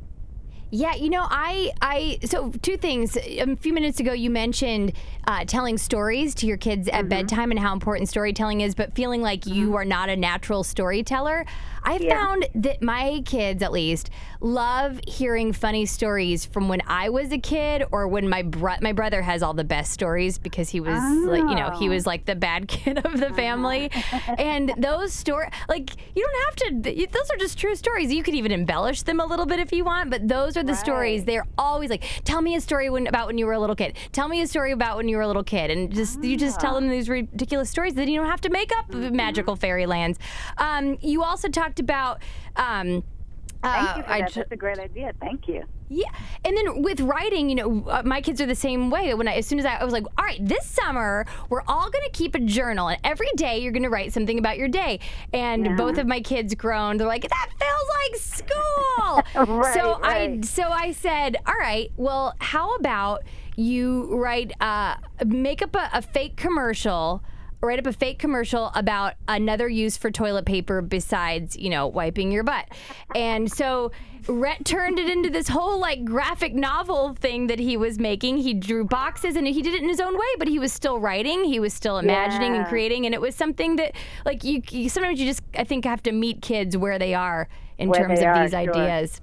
Yeah, 0.70 0.94
you 0.96 1.08
know, 1.08 1.24
I, 1.30 1.70
I, 1.80 2.18
so 2.24 2.50
two 2.62 2.76
things. 2.76 3.16
A 3.16 3.54
few 3.54 3.72
minutes 3.72 4.00
ago, 4.00 4.12
you 4.12 4.28
mentioned 4.28 4.92
uh, 5.28 5.44
telling 5.44 5.78
stories 5.78 6.34
to 6.36 6.46
your 6.46 6.56
kids 6.56 6.88
at 6.88 7.00
mm-hmm. 7.00 7.08
bedtime 7.10 7.50
and 7.52 7.60
how 7.60 7.72
important 7.72 8.08
storytelling 8.08 8.60
is, 8.60 8.74
but 8.74 8.92
feeling 8.94 9.22
like 9.22 9.42
mm-hmm. 9.42 9.54
you 9.54 9.76
are 9.76 9.84
not 9.84 10.08
a 10.08 10.16
natural 10.16 10.64
storyteller. 10.64 11.46
I 11.84 11.98
yeah. 12.00 12.18
found 12.18 12.48
that 12.54 12.82
my 12.82 13.22
kids, 13.24 13.62
at 13.62 13.72
least, 13.72 14.10
love 14.40 15.00
hearing 15.06 15.52
funny 15.52 15.86
stories 15.86 16.44
from 16.44 16.68
when 16.68 16.82
I 16.86 17.10
was 17.10 17.32
a 17.32 17.38
kid 17.38 17.84
or 17.92 18.08
when 18.08 18.28
my 18.28 18.42
bro- 18.42 18.76
my 18.80 18.92
brother 18.92 19.22
has 19.22 19.42
all 19.42 19.54
the 19.54 19.64
best 19.64 19.92
stories 19.92 20.38
because 20.38 20.70
he 20.70 20.80
was 20.80 20.98
oh. 21.00 21.26
like, 21.30 21.48
you 21.48 21.54
know, 21.54 21.70
he 21.70 21.88
was 21.88 22.06
like 22.06 22.24
the 22.24 22.34
bad 22.34 22.68
kid 22.68 23.04
of 23.04 23.20
the 23.20 23.30
family. 23.34 23.90
and 24.38 24.72
those 24.78 25.12
stories, 25.12 25.50
like, 25.68 25.90
you 26.14 26.26
don't 26.26 26.44
have 26.44 26.82
to, 26.82 27.06
those 27.06 27.30
are 27.30 27.36
just 27.36 27.58
true 27.58 27.74
stories. 27.74 28.12
You 28.12 28.22
could 28.22 28.34
even 28.34 28.52
embellish 28.52 29.02
them 29.02 29.20
a 29.20 29.26
little 29.26 29.46
bit 29.46 29.60
if 29.60 29.72
you 29.72 29.84
want, 29.84 30.10
but 30.10 30.26
those 30.26 30.56
are 30.56 30.62
the 30.62 30.72
right. 30.72 30.80
stories. 30.80 31.24
They're 31.24 31.46
always 31.58 31.90
like, 31.90 32.04
tell 32.24 32.40
me 32.40 32.54
a 32.54 32.60
story 32.60 32.90
when, 32.90 33.06
about 33.06 33.26
when 33.26 33.38
you 33.38 33.46
were 33.46 33.52
a 33.52 33.60
little 33.60 33.76
kid. 33.76 33.96
Tell 34.12 34.28
me 34.28 34.40
a 34.40 34.46
story 34.46 34.72
about 34.72 34.96
when 34.96 35.08
you 35.08 35.16
were 35.16 35.22
a 35.22 35.26
little 35.26 35.44
kid. 35.44 35.70
And 35.70 35.94
just, 35.94 36.18
oh. 36.18 36.22
you 36.22 36.36
just 36.36 36.60
tell 36.60 36.74
them 36.74 36.88
these 36.88 37.08
ridiculous 37.08 37.70
stories. 37.70 37.94
that 37.94 38.08
you 38.08 38.18
don't 38.18 38.30
have 38.30 38.40
to 38.42 38.50
make 38.50 38.72
up 38.78 38.88
mm-hmm. 38.90 39.14
magical 39.14 39.56
fairylands. 39.56 40.18
Um, 40.58 40.98
you 41.00 41.22
also 41.22 41.48
talked 41.48 41.73
talked 41.74 41.80
about. 41.80 42.20
Um, 42.56 43.04
Thank 43.62 43.96
you 43.96 44.02
for 44.02 44.10
uh, 44.10 44.18
that. 44.18 44.34
That's 44.34 44.52
a 44.52 44.56
great 44.56 44.78
idea. 44.78 45.12
Thank 45.20 45.48
you. 45.48 45.62
Yeah, 45.88 46.08
and 46.44 46.56
then 46.56 46.82
with 46.82 47.00
writing, 47.00 47.48
you 47.48 47.54
know, 47.54 47.84
uh, 47.88 48.02
my 48.04 48.20
kids 48.20 48.40
are 48.40 48.46
the 48.46 48.54
same 48.54 48.90
way. 48.90 49.14
When 49.14 49.28
I, 49.28 49.34
as 49.34 49.46
soon 49.46 49.58
as 49.58 49.64
I, 49.64 49.76
I 49.76 49.84
was 49.84 49.92
like, 49.92 50.04
all 50.18 50.24
right, 50.24 50.44
this 50.44 50.66
summer 50.66 51.24
we're 51.50 51.62
all 51.66 51.90
going 51.90 52.04
to 52.04 52.10
keep 52.10 52.34
a 52.34 52.40
journal, 52.40 52.88
and 52.88 52.98
every 53.04 53.30
day 53.36 53.58
you're 53.58 53.72
going 53.72 53.84
to 53.84 53.90
write 53.90 54.12
something 54.12 54.38
about 54.38 54.58
your 54.58 54.68
day. 54.68 55.00
And 55.32 55.64
yeah. 55.64 55.76
both 55.76 55.98
of 55.98 56.06
my 56.06 56.20
kids 56.20 56.54
groaned. 56.54 57.00
They're 57.00 57.06
like, 57.06 57.28
that 57.28 57.50
feels 57.58 57.88
like 58.02 58.16
school. 58.20 59.46
right, 59.56 59.74
so 59.74 59.98
right. 60.00 60.30
I, 60.30 60.40
so 60.42 60.64
I 60.64 60.92
said, 60.92 61.36
all 61.46 61.56
right, 61.58 61.90
well, 61.96 62.34
how 62.38 62.74
about 62.76 63.22
you 63.56 64.14
write, 64.16 64.52
uh, 64.60 64.96
make 65.24 65.62
up 65.62 65.76
a, 65.76 65.90
a 65.92 66.02
fake 66.02 66.36
commercial 66.36 67.22
write 67.66 67.78
up 67.78 67.86
a 67.86 67.92
fake 67.92 68.18
commercial 68.18 68.70
about 68.74 69.14
another 69.28 69.68
use 69.68 69.96
for 69.96 70.10
toilet 70.10 70.44
paper 70.46 70.82
besides, 70.82 71.56
you 71.56 71.70
know, 71.70 71.86
wiping 71.86 72.32
your 72.32 72.42
butt. 72.42 72.66
And 73.14 73.50
so 73.50 73.92
Rhett 74.26 74.64
turned 74.64 74.98
it 74.98 75.08
into 75.08 75.30
this 75.30 75.48
whole 75.48 75.78
like 75.78 76.04
graphic 76.04 76.54
novel 76.54 77.14
thing 77.14 77.46
that 77.48 77.58
he 77.58 77.76
was 77.76 77.98
making. 77.98 78.38
He 78.38 78.54
drew 78.54 78.84
boxes 78.84 79.36
and 79.36 79.46
he 79.46 79.62
did 79.62 79.74
it 79.74 79.82
in 79.82 79.88
his 79.88 80.00
own 80.00 80.14
way, 80.14 80.26
but 80.38 80.48
he 80.48 80.58
was 80.58 80.72
still 80.72 80.98
writing. 80.98 81.44
He 81.44 81.60
was 81.60 81.74
still 81.74 81.98
imagining 81.98 82.54
yeah. 82.54 82.60
and 82.60 82.68
creating, 82.68 83.06
and 83.06 83.14
it 83.14 83.20
was 83.20 83.34
something 83.34 83.76
that 83.76 83.92
like 84.24 84.44
you, 84.44 84.62
you, 84.70 84.88
sometimes 84.88 85.20
you 85.20 85.26
just 85.26 85.42
I 85.56 85.64
think 85.64 85.84
have 85.84 86.02
to 86.04 86.12
meet 86.12 86.42
kids 86.42 86.76
where 86.76 86.98
they 86.98 87.14
are 87.14 87.48
in 87.78 87.88
where 87.88 88.06
terms 88.06 88.20
of 88.20 88.26
are, 88.26 88.42
these 88.42 88.50
sure. 88.52 88.60
ideas. 88.60 89.20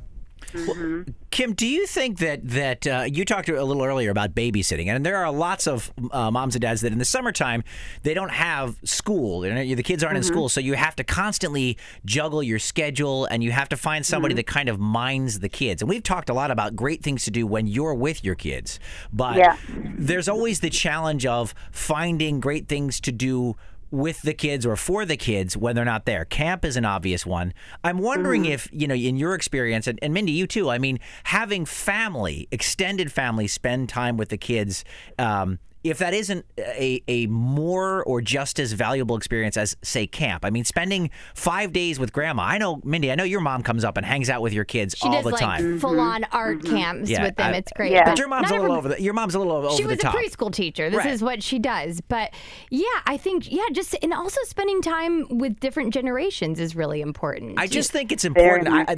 Kim, 1.32 1.54
do 1.54 1.66
you 1.66 1.88
think 1.88 2.20
that 2.20 2.48
that 2.50 2.86
uh, 2.88 3.06
you 3.08 3.24
talked 3.24 3.48
a 3.48 3.64
little 3.64 3.84
earlier 3.84 4.10
about 4.10 4.36
babysitting, 4.36 4.88
and 4.88 5.06
there 5.06 5.18
are 5.18 5.32
lots 5.32 5.68
of 5.68 5.92
uh, 6.12 6.30
moms 6.30 6.56
and 6.56 6.62
dads 6.62 6.82
that 6.82 6.92
in 6.92 6.98
the 6.98 7.06
summertime 7.06 7.64
they 8.04 8.14
don't 8.14 8.32
have 8.32 8.78
school, 8.84 9.46
you 9.46 9.54
know, 9.54 9.76
the 9.76 9.84
kids 9.84 10.04
aren't 10.04 10.18
in 10.18 10.24
school, 10.24 10.50
so 10.50 10.60
you 10.60 10.74
have 10.74 10.96
to 10.98 11.04
constantly 11.04 11.78
juggle 12.06 12.44
your 12.44 12.60
schedule, 12.60 13.26
and 13.26 13.44
you 13.44 13.52
have 13.52 13.70
to 13.70 13.78
find 13.78 14.06
somebody 14.06 14.34
that 14.36 14.48
kind 14.48 14.68
of 14.68 14.80
minds 14.80 15.40
the 15.40 15.50
kids. 15.50 15.82
And 15.82 15.90
we've 15.90 16.04
talked 16.04 16.30
a 16.30 16.34
lot 16.34 16.52
about 16.52 16.76
great 16.76 17.02
things 17.02 17.24
to 17.26 17.32
do 17.32 17.48
when 17.48 17.68
you're 17.68 17.96
with 17.96 18.24
your 18.24 18.36
kids, 18.36 18.80
but 19.14 19.38
Yeah. 19.38 19.58
there's 19.98 20.28
always 20.28 20.60
the 20.60 20.70
challenge 20.70 21.26
of 21.26 21.54
finding 21.72 22.40
great 22.40 22.68
things 22.68 23.00
to 23.02 23.12
do 23.12 23.56
with 23.92 24.22
the 24.22 24.34
kids 24.34 24.66
or 24.66 24.76
for 24.76 25.06
the 25.06 25.18
kids 25.18 25.56
when 25.56 25.76
they're 25.76 25.86
not 25.86 26.06
there. 26.06 26.26
Camp 26.26 26.66
is 26.66 26.78
an 26.78 26.86
obvious 26.86 27.26
one. 27.26 27.54
I'm 27.84 27.98
wondering 27.98 28.46
if, 28.46 28.70
you 28.72 28.88
know, 28.88 28.96
in 28.96 29.18
your 29.18 29.36
experience, 29.36 29.86
and, 29.86 30.00
and 30.02 30.14
Mindy, 30.14 30.32
you 30.32 30.48
too, 30.48 30.70
I 30.70 30.78
mean, 30.78 31.00
having 31.26 31.66
family, 31.66 32.48
extended 32.52 33.12
family, 33.12 33.48
spend 33.48 33.90
time 33.90 34.18
with 34.18 34.30
the 34.30 34.38
kids, 34.38 34.86
um, 35.20 35.60
if 35.84 35.98
that 35.98 36.14
isn't 36.14 36.46
a, 36.58 37.04
a 37.08 37.28
more 37.28 38.04
or 38.04 38.22
just 38.22 38.60
as 38.60 38.74
valuable 38.74 39.18
experience 39.18 39.58
as, 39.58 39.76
say, 39.82 40.08
camp. 40.08 40.46
I 40.46 40.50
mean, 40.50 40.64
spending 40.64 41.10
five 41.34 41.74
days 41.74 42.00
with 42.00 42.14
grandma. 42.14 42.44
I 42.44 42.58
know, 42.58 42.82
Mindy, 42.84 43.12
I 43.12 43.16
know 43.16 43.24
your 43.24 43.42
mom 43.42 43.64
comes 43.64 43.84
up 43.84 43.98
and 43.98 44.06
hangs 44.06 44.30
out 44.30 44.42
with 44.42 44.54
your 44.54 44.64
kids 44.66 44.96
She 44.98 45.08
all 45.08 45.14
does 45.14 45.24
the 45.24 45.32
like 45.32 45.42
time. 45.42 45.80
full 45.80 46.00
on 46.00 46.22
mm-hmm. 46.24 46.36
art 46.36 46.60
mm-hmm. 46.60 46.76
camps 46.76 47.10
Yeah, 47.10 47.24
with 47.24 47.36
them. 47.36 47.54
I- 47.54 47.58
it's 47.58 47.72
great. 47.76 47.92
Yeah. 47.92 48.06
But 48.06 48.20
your 48.20 48.28
mom's 48.28 48.50
not 48.50 48.60
a 48.60 48.62
little 48.62 48.78
every- 48.78 48.90
over 48.92 48.96
the. 48.98 49.02
Your 49.02 49.14
mom's 49.14 49.36
a 49.36 49.40
little 49.40 49.54
over 49.54 49.76
she 49.76 49.84
the 49.84 49.90
was 49.90 50.00
a 50.00 50.02
top. 50.04 50.16
preschool 50.16 50.54
teacher. 50.54 50.90
This 50.90 50.98
Right. 50.98 51.08
is 51.12 51.24
what 51.24 51.42
she 51.42 51.60
does. 51.60 52.02
But 52.02 52.34
yeah, 52.70 52.86
I 53.06 53.18
think 53.18 53.52
yeah, 53.52 53.66
just 53.72 53.96
and 54.02 54.14
also 54.14 54.40
spending 54.44 54.82
time 54.82 55.38
with 55.38 55.60
different 55.60 55.94
generations 55.94 56.60
is 56.60 56.76
really 56.76 57.02
important. 57.02 57.60
I 57.60 57.68
just 57.68 57.92
think 57.92 58.12
it's 58.12 58.26
important. 58.26 58.68
I, 58.68 58.86
I, 58.88 58.96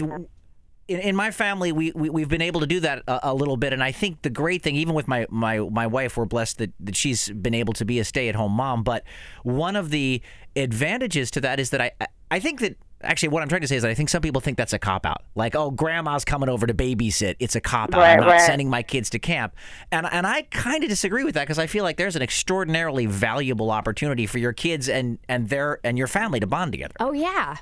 in, 0.88 1.00
in 1.00 1.16
my 1.16 1.32
family, 1.32 1.72
we, 1.72 1.92
we 1.96 2.10
we've 2.10 2.30
been 2.30 2.42
able 2.42 2.60
to 2.62 2.68
do 2.68 2.80
that 2.82 3.04
a, 3.08 3.32
a 3.32 3.34
little 3.34 3.58
bit, 3.58 3.74
and 3.74 3.84
I 3.84 3.92
think 3.92 4.22
the 4.22 4.30
great 4.30 4.62
thing, 4.62 4.76
even 4.76 4.94
with 4.94 5.08
my 5.08 5.26
my 5.30 5.60
my 5.60 5.88
wife, 5.88 6.18
we're 6.18 6.26
blessed 6.26 6.58
that, 6.60 6.72
that 6.80 6.96
she's 6.96 7.30
been 7.30 7.54
able 7.54 7.74
to 7.74 7.86
be 7.86 8.00
a 8.00 8.04
stay 8.04 8.30
at 8.30 8.36
home 8.36 8.52
mom. 8.54 8.84
But 8.84 9.04
one 9.44 9.76
of 9.76 9.90
the 9.90 10.22
advantages 10.56 11.32
to 11.32 11.42
that 11.42 11.60
is 11.60 11.70
that 11.72 11.82
I 11.82 11.92
I- 12.02 12.08
I 12.32 12.40
think 12.40 12.60
that. 12.62 12.78
Actually, 13.06 13.28
what 13.28 13.44
I'm 13.44 13.50
trying 13.50 13.60
to 13.60 13.68
say 13.68 13.76
is 13.76 13.82
that 13.82 13.92
I 13.92 13.96
think 13.96 14.08
some 14.08 14.22
people 14.22 14.40
think 14.40 14.58
that's 14.58 14.72
a 14.72 14.80
cop 14.80 15.06
out. 15.06 15.24
Like, 15.36 15.56
oh, 15.58 15.72
grandma's 15.72 16.24
coming 16.24 16.48
over 16.48 16.66
to 16.66 16.74
babysit. 16.74 17.36
It's 17.38 17.54
a 17.54 17.60
cop 17.60 17.94
out. 17.94 17.98
Right, 18.00 18.14
I'm 18.14 18.22
not 18.22 18.28
right. 18.28 18.40
sending 18.42 18.70
my 18.70 18.82
kids 18.82 19.10
to 19.10 19.20
camp. 19.20 19.54
And 19.92 20.08
and 20.10 20.26
I 20.26 20.44
kind 20.44 20.84
of 20.86 20.90
disagree 20.90 21.26
with 21.26 21.34
that 21.36 21.42
because 21.44 21.60
I 21.60 21.68
feel 21.68 21.84
like 21.84 21.98
there's 21.98 22.16
an 22.16 22.22
extraordinarily 22.22 23.06
valuable 23.06 23.72
opportunity 23.72 24.26
for 24.26 24.38
your 24.38 24.54
kids 24.54 24.88
and 24.88 25.20
and 25.28 25.50
their 25.50 25.82
and 25.84 25.98
your 25.98 26.08
family 26.08 26.40
to 26.40 26.48
bond 26.48 26.72
together. 26.72 26.96
oh 27.02 27.12
yeah, 27.12 27.58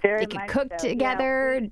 Very 0.00 0.20
they 0.20 0.26
can 0.26 0.48
cook 0.48 0.68
so. 0.78 0.88
Together. 0.88 1.60
Yeah, 1.62 1.68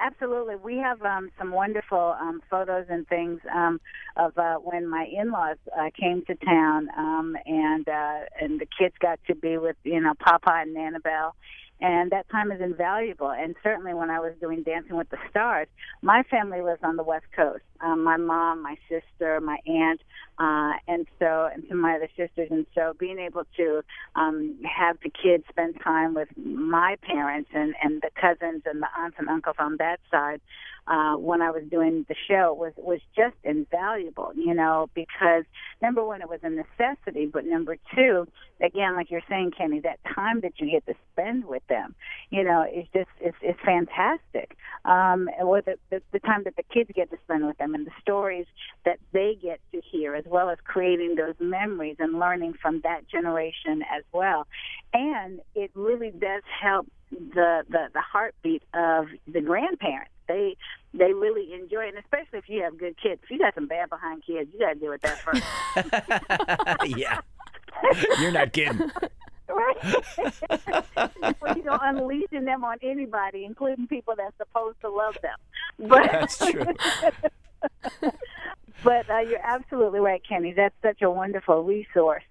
absolutely. 0.00 0.56
We 0.56 0.78
have 0.78 1.02
um, 1.02 1.30
some 1.38 1.52
wonderful 1.52 2.16
um, 2.20 2.42
photos 2.50 2.86
and 2.88 3.06
things 3.06 3.40
um, 3.54 3.80
of 4.16 4.36
uh, 4.36 4.56
when 4.56 4.88
my 4.88 5.06
in-laws 5.06 5.56
uh, 5.78 5.90
came 5.98 6.24
to 6.26 6.34
town, 6.34 6.88
um, 6.96 7.36
and 7.46 7.88
uh, 7.88 8.20
and 8.40 8.60
the 8.60 8.66
kids 8.66 8.94
got 9.00 9.20
to 9.28 9.36
be 9.36 9.58
with 9.58 9.76
you 9.84 10.00
know 10.00 10.14
Papa 10.18 10.52
and 10.52 10.76
Annabelle. 10.76 11.36
And 11.82 12.12
that 12.12 12.30
time 12.30 12.52
is 12.52 12.60
invaluable. 12.60 13.32
And 13.32 13.56
certainly 13.60 13.92
when 13.92 14.08
I 14.08 14.20
was 14.20 14.34
doing 14.40 14.62
Dancing 14.62 14.96
with 14.96 15.10
the 15.10 15.18
Stars, 15.28 15.66
my 16.00 16.22
family 16.30 16.62
lives 16.62 16.78
on 16.84 16.94
the 16.94 17.02
West 17.02 17.26
Coast. 17.34 17.64
Um, 17.80 18.04
my 18.04 18.16
mom, 18.16 18.62
my 18.62 18.76
sister, 18.88 19.40
my 19.40 19.58
aunt, 19.66 20.00
uh, 20.38 20.74
and 20.86 21.08
so 21.18 21.50
and 21.52 21.64
some 21.68 21.78
of 21.78 21.82
my 21.82 21.96
other 21.96 22.08
sisters. 22.16 22.48
And 22.52 22.66
so 22.72 22.94
being 23.00 23.18
able 23.18 23.42
to 23.56 23.82
um, 24.14 24.60
have 24.64 24.98
the 25.02 25.10
kids 25.10 25.42
spend 25.50 25.80
time 25.82 26.14
with 26.14 26.28
my 26.36 26.96
parents 27.02 27.50
and 27.52 27.74
and 27.82 28.00
the 28.00 28.10
cousins 28.14 28.62
and 28.64 28.80
the 28.80 28.88
aunts 28.96 29.16
and 29.18 29.28
uncles 29.28 29.56
on 29.58 29.78
that 29.78 29.98
side 30.08 30.40
uh, 30.86 31.14
when 31.14 31.42
I 31.42 31.50
was 31.50 31.62
doing 31.70 32.04
the 32.08 32.14
show 32.28 32.54
was 32.54 32.72
was 32.76 33.00
just 33.14 33.36
invaluable. 33.44 34.32
You 34.34 34.54
know, 34.54 34.88
because 34.94 35.44
number 35.80 36.04
one, 36.04 36.22
it 36.22 36.28
was 36.28 36.40
a 36.42 36.50
necessity, 36.50 37.26
but 37.26 37.44
number 37.44 37.76
two, 37.94 38.26
again, 38.60 38.96
like 38.96 39.10
you're 39.10 39.22
saying, 39.28 39.52
Kenny, 39.56 39.80
that 39.80 40.00
time 40.14 40.40
that 40.40 40.52
you 40.56 40.70
get 40.70 40.86
to 40.86 40.94
spend 41.12 41.44
with 41.44 41.66
them, 41.68 41.94
you 42.30 42.44
know, 42.44 42.64
is 42.64 42.86
just 42.92 43.10
it's 43.20 43.36
it's 43.42 43.60
fantastic. 43.64 44.56
Um, 44.84 45.28
with 45.40 45.66
the, 45.66 45.76
the 45.90 46.02
the 46.12 46.18
time 46.20 46.42
that 46.44 46.56
the 46.56 46.64
kids 46.64 46.90
get 46.94 47.10
to 47.10 47.18
spend 47.24 47.46
with 47.46 47.58
them 47.58 47.74
and 47.74 47.86
the 47.86 47.92
stories 48.00 48.46
that 48.84 48.98
they 49.12 49.38
get 49.40 49.60
to 49.72 49.80
hear, 49.80 50.14
as 50.14 50.24
well 50.26 50.50
as 50.50 50.58
creating 50.64 51.14
those 51.16 51.34
memories 51.38 51.96
and 51.98 52.18
learning 52.18 52.54
from 52.60 52.80
that 52.82 53.08
generation 53.08 53.82
as 53.82 54.02
well. 54.12 54.46
And 54.92 55.40
it 55.54 55.70
really 55.74 56.10
does 56.10 56.42
help 56.60 56.86
the 57.10 57.62
the, 57.68 57.88
the 57.92 58.00
heartbeat 58.00 58.62
of 58.74 59.06
the 59.26 59.40
grandparents. 59.40 60.11
They 60.32 60.56
they 60.94 61.12
really 61.12 61.52
enjoy 61.54 61.84
it, 61.84 61.94
and 61.94 61.98
especially 61.98 62.38
if 62.38 62.48
you 62.48 62.62
have 62.62 62.78
good 62.78 62.96
kids. 63.02 63.20
If 63.24 63.30
you 63.30 63.38
got 63.38 63.54
some 63.54 63.66
bad 63.66 63.90
behind 63.90 64.22
kids, 64.24 64.50
you 64.52 64.60
got 64.60 64.74
to 64.74 64.78
deal 64.78 64.90
with 64.90 65.02
that 65.02 65.20
first. 65.20 65.46
yeah. 66.98 67.20
You're 68.20 68.32
not 68.32 68.52
kidding. 68.52 68.90
right? 69.48 69.76
You 71.56 71.62
go 71.62 71.78
unleashing 71.80 72.44
them 72.44 72.64
on 72.64 72.78
anybody, 72.82 73.44
including 73.44 73.86
people 73.86 74.14
that's 74.16 74.36
supposed 74.38 74.80
to 74.82 74.88
love 74.90 75.16
them. 75.22 75.38
But 75.78 76.10
That's 76.10 76.38
true. 76.38 76.66
but 78.82 79.10
uh, 79.10 79.18
you're 79.18 79.44
absolutely 79.44 80.00
right, 80.00 80.22
Kenny. 80.26 80.52
That's 80.52 80.74
such 80.82 81.02
a 81.02 81.10
wonderful 81.10 81.62
resource. 81.64 82.24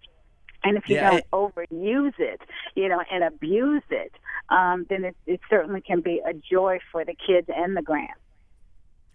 And 0.63 0.77
if 0.77 0.87
you 0.87 0.95
Yeah, 0.95 1.09
don't 1.09 1.31
overuse 1.31 2.13
it, 2.19 2.41
you 2.75 2.87
know, 2.87 3.01
and 3.11 3.23
abuse 3.23 3.83
it, 3.89 4.13
um, 4.51 4.85
then 4.89 5.05
it, 5.05 5.15
it 5.25 5.39
certainly 5.49 5.81
can 5.81 6.01
be 6.01 6.21
a 6.25 6.33
joy 6.33 6.79
for 6.91 7.03
the 7.05 7.15
kids 7.25 7.47
and 7.55 7.75
the 7.75 7.81
grand. 7.81 8.09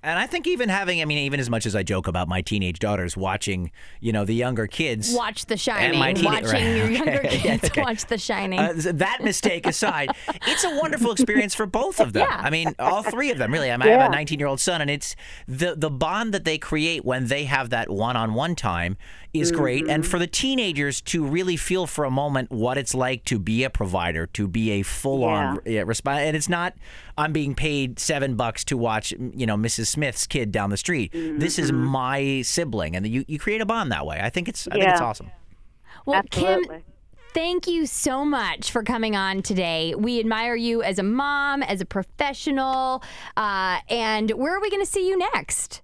And 0.07 0.21
I 0.21 0.27
think 0.29 0.47
even 0.47 0.69
having, 0.69 1.03
I 1.03 1.05
mean, 1.05 1.19
even 1.19 1.41
as 1.41 1.51
much 1.51 1.67
as 1.67 1.75
I 1.75 1.83
joke 1.83 2.07
about 2.07 2.29
my 2.29 2.41
teenage 2.41 2.79
daughters 2.79 3.17
watching, 3.17 3.73
you 3.99 4.13
know, 4.13 4.25
the 4.25 4.37
younger 4.37 4.69
kids. 4.69 5.13
Watch 5.13 5.47
The 5.47 5.57
Shining. 5.57 5.99
my 5.99 6.13
teen- 6.13 6.25
Watching 6.25 6.49
right, 6.49 6.77
your 6.77 6.91
younger 6.91 7.19
okay, 7.25 7.39
kids 7.39 7.65
okay. 7.65 7.83
watch 7.83 8.07
The 8.07 8.17
Shining. 8.17 8.61
Uh, 8.61 8.75
that 8.77 9.25
mistake 9.25 9.67
aside, 9.67 10.11
it's 10.47 10.63
a 10.63 10.77
wonderful 10.77 11.11
experience 11.11 11.57
for 11.57 11.67
both 11.67 11.99
of 11.99 12.13
them. 12.13 12.29
Yeah. 12.31 12.41
I 12.41 12.51
mean, 12.51 12.73
all 12.79 13.03
three 13.03 13.33
of 13.33 13.39
them, 13.39 13.53
really. 13.53 13.73
I, 13.73 13.77
mean, 13.77 13.89
I 13.89 13.93
have 13.93 14.13
a 14.13 14.15
19 14.15 14.39
year 14.39 14.47
old 14.47 14.61
son, 14.61 14.81
and 14.81 14.91
it's 14.91 15.17
the 15.49 15.75
the 15.75 15.91
bond 15.91 16.33
that 16.35 16.45
they 16.45 16.57
create 16.59 17.05
when 17.05 17.27
they 17.27 17.45
have 17.47 17.71
that 17.71 17.91
one 17.91 18.17
on 18.17 18.35
one 18.35 18.55
time 18.55 18.97
is 19.41 19.53
great. 19.53 19.89
And 19.89 20.07
for 20.07 20.19
the 20.19 20.27
teenagers 20.27 21.01
to 21.03 21.25
really 21.25 21.57
feel 21.57 21.87
for 21.87 22.05
a 22.05 22.11
moment 22.11 22.51
what 22.51 22.79
it's 22.79 22.95
like 22.95 23.25
to 23.27 23.39
be 23.39 23.65
a 23.65 23.71
provider, 23.71 24.27
to 24.29 24.49
be 24.49 24.73
a 24.73 24.83
full 24.83 25.25
on 25.25 25.61
yeah. 25.65 25.83
response. 25.87 26.21
And 26.21 26.37
it's 26.37 26.49
not, 26.49 26.75
I'm 27.17 27.33
being 27.33 27.55
paid 27.55 27.99
seven 27.99 28.37
bucks 28.37 28.65
to 28.67 28.77
watch, 28.77 29.13
you 29.13 29.47
know, 29.47 29.57
Mrs. 29.57 29.87
Smith's 29.87 30.27
kid 30.27 30.53
down 30.53 30.71
the 30.71 30.77
street. 30.77 31.13
This 31.13 31.59
is 31.59 31.73
my 31.73 32.43
sibling. 32.43 32.97
And 32.97 33.07
you, 33.07 33.25
you 33.29 33.39
create 33.39 33.61
a 33.61 33.67
bond 33.67 33.93
that 33.93 34.07
way. 34.07 34.21
I 34.23 34.31
think 34.31 34.49
it's, 34.49 34.67
I 34.69 34.73
think 34.73 34.89
it's 34.89 35.01
awesome. 35.01 35.31
well, 36.05 36.23
Kim, 36.31 36.65
Thank 37.37 37.67
you 37.67 37.85
so 37.85 38.25
much 38.25 38.71
for 38.71 38.83
coming 38.83 39.15
on 39.15 39.43
today. 39.43 39.95
We 39.95 40.19
admire 40.21 40.57
you 40.57 40.83
as 40.83 40.99
a 40.99 41.03
mom, 41.03 41.63
as 41.63 41.83
a 41.83 41.85
professional, 41.85 43.03
uh, 43.37 43.81
and 43.91 44.31
where 44.31 44.57
are 44.57 44.61
we 44.63 44.71
going 44.71 44.83
to 44.83 44.91
see 44.91 45.07
you 45.07 45.19
next? 45.19 45.83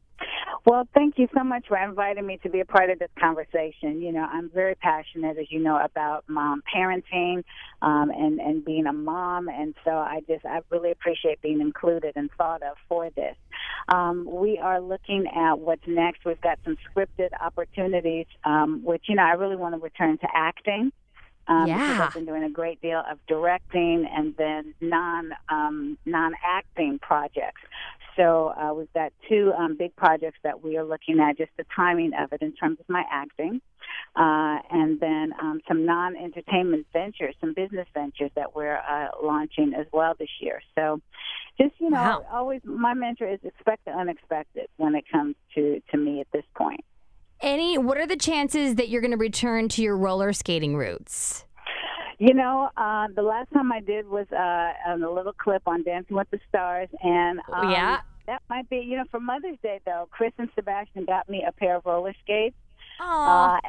Well, 0.65 0.87
thank 0.95 1.19
you 1.19 1.27
so 1.37 1.43
much 1.43 1.67
for 1.67 1.77
inviting 1.77 2.25
me 2.25 2.39
to 2.45 2.49
be 2.49 2.61
a 2.61 2.65
part 2.65 2.89
of 2.89 3.01
this 3.01 3.11
conversation. 3.19 4.01
You 4.01 4.13
know, 4.13 4.25
I'm 4.31 4.49
very 4.49 4.77
passionate, 4.77 5.37
as 5.37 5.47
you 5.51 5.59
know, 5.59 5.77
about 5.77 6.25
mom 6.29 6.63
parenting 6.73 7.43
um, 7.83 8.11
and 8.11 8.39
and 8.39 8.65
being 8.65 8.87
a 8.87 8.93
mom, 8.93 9.49
and 9.49 9.75
so 9.85 9.91
I 9.91 10.21
just 10.29 10.45
I 10.47 10.61
really 10.71 10.93
appreciate 10.93 11.43
being 11.43 11.61
included 11.61 12.13
and 12.15 12.31
thought 12.39 12.63
of 12.63 12.77
for 12.89 13.11
this. 13.11 13.35
Um, 13.89 14.29
we 14.31 14.59
are 14.59 14.81
looking 14.81 15.27
at 15.27 15.59
what's 15.59 15.87
next. 15.89 16.25
We've 16.25 16.41
got 16.41 16.61
some 16.65 16.77
scripted 16.89 17.31
opportunities, 17.41 18.27
um, 18.45 18.83
which 18.85 19.07
you 19.09 19.17
know 19.17 19.25
I 19.25 19.33
really 19.33 19.57
want 19.57 19.75
to 19.75 19.81
return 19.81 20.17
to 20.19 20.29
acting. 20.33 20.93
Um, 21.49 21.67
Yeah. 21.67 22.07
I've 22.07 22.15
been 22.15 22.25
doing 22.25 22.45
a 22.45 22.51
great 22.51 22.81
deal 22.81 23.03
of 23.11 23.19
directing 23.27 24.09
and 24.15 24.35
then 24.37 24.75
non 24.81 25.33
um, 25.49 25.99
non 26.07 26.35
acting 26.45 27.01
projects. 27.01 27.63
So 28.17 28.49
uh, 28.49 28.75
we've 28.75 28.93
got 28.93 29.13
two 29.29 29.53
um, 29.59 29.77
big 29.77 29.95
projects 29.97 30.39
that 30.45 30.63
we 30.63 30.77
are 30.77 30.85
looking 30.85 31.19
at, 31.21 31.39
just 31.39 31.51
the 31.57 31.65
timing 31.75 32.13
of 32.19 32.33
it 32.33 32.43
in 32.43 32.53
terms 32.53 32.79
of 32.81 32.89
my 32.89 33.05
acting, 33.11 33.61
uh, 34.17 34.59
and 34.71 35.01
then 35.01 35.33
um, 35.41 35.61
some 35.67 35.87
non 35.87 36.17
entertainment 36.17 36.87
ventures, 36.93 37.35
some 37.41 37.55
business 37.55 37.87
ventures 37.95 38.31
that 38.37 38.55
we're 38.55 38.77
uh, 38.77 39.09
launching 39.23 39.73
as 39.75 39.87
well 39.93 40.15
this 40.19 40.29
year. 40.41 40.61
So 40.75 41.01
just 41.59 41.75
you 41.79 41.91
know, 41.91 41.97
Wow. 41.97 42.27
always 42.33 42.61
my 42.65 42.95
mantra 42.95 43.33
is 43.33 43.41
expect 43.45 43.85
the 43.85 43.93
unexpected 43.93 44.69
when 44.77 44.95
it 44.95 45.05
comes 45.11 45.35
to 45.55 45.81
to 45.91 45.97
me 45.97 46.21
at 46.21 46.27
this 46.33 46.45
point. 46.57 46.85
Any? 47.41 47.77
What 47.77 47.99
are 47.99 48.07
the 48.07 48.17
chances 48.17 48.77
that 48.77 48.89
you're 48.89 49.01
going 49.01 49.11
to 49.11 49.17
return 49.17 49.69
to 49.71 49.83
your 49.83 49.97
roller 49.97 50.33
skating 50.33 50.77
roots? 50.77 51.45
You 52.19 52.35
know, 52.35 52.71
uh, 52.77 53.09
the 53.15 53.23
last 53.23 53.51
time 53.53 53.73
I 53.73 53.81
did 53.81 54.09
was 54.09 54.27
uh, 54.33 54.73
a 54.87 54.97
little 54.97 55.33
clip 55.33 55.63
on 55.67 55.83
Dancing 55.83 56.17
with 56.17 56.31
the 56.31 56.41
Stars, 56.49 56.89
and 57.03 57.41
um, 57.53 57.71
Yeah. 57.71 58.01
that 58.27 58.43
might 58.49 58.69
be. 58.71 58.79
You 58.79 58.99
know, 58.99 59.05
for 59.11 59.21
Mother's 59.21 59.59
Day 59.63 59.81
though, 59.85 60.09
Chris 60.11 60.33
and 60.39 60.49
Sebastian 60.55 61.05
got 61.05 61.29
me 61.29 61.45
a 61.47 61.53
pair 61.53 61.77
of 61.77 61.87
roller 61.87 62.15
skates. 62.23 62.57
Aw. 63.01 63.57
Uh, 63.57 63.61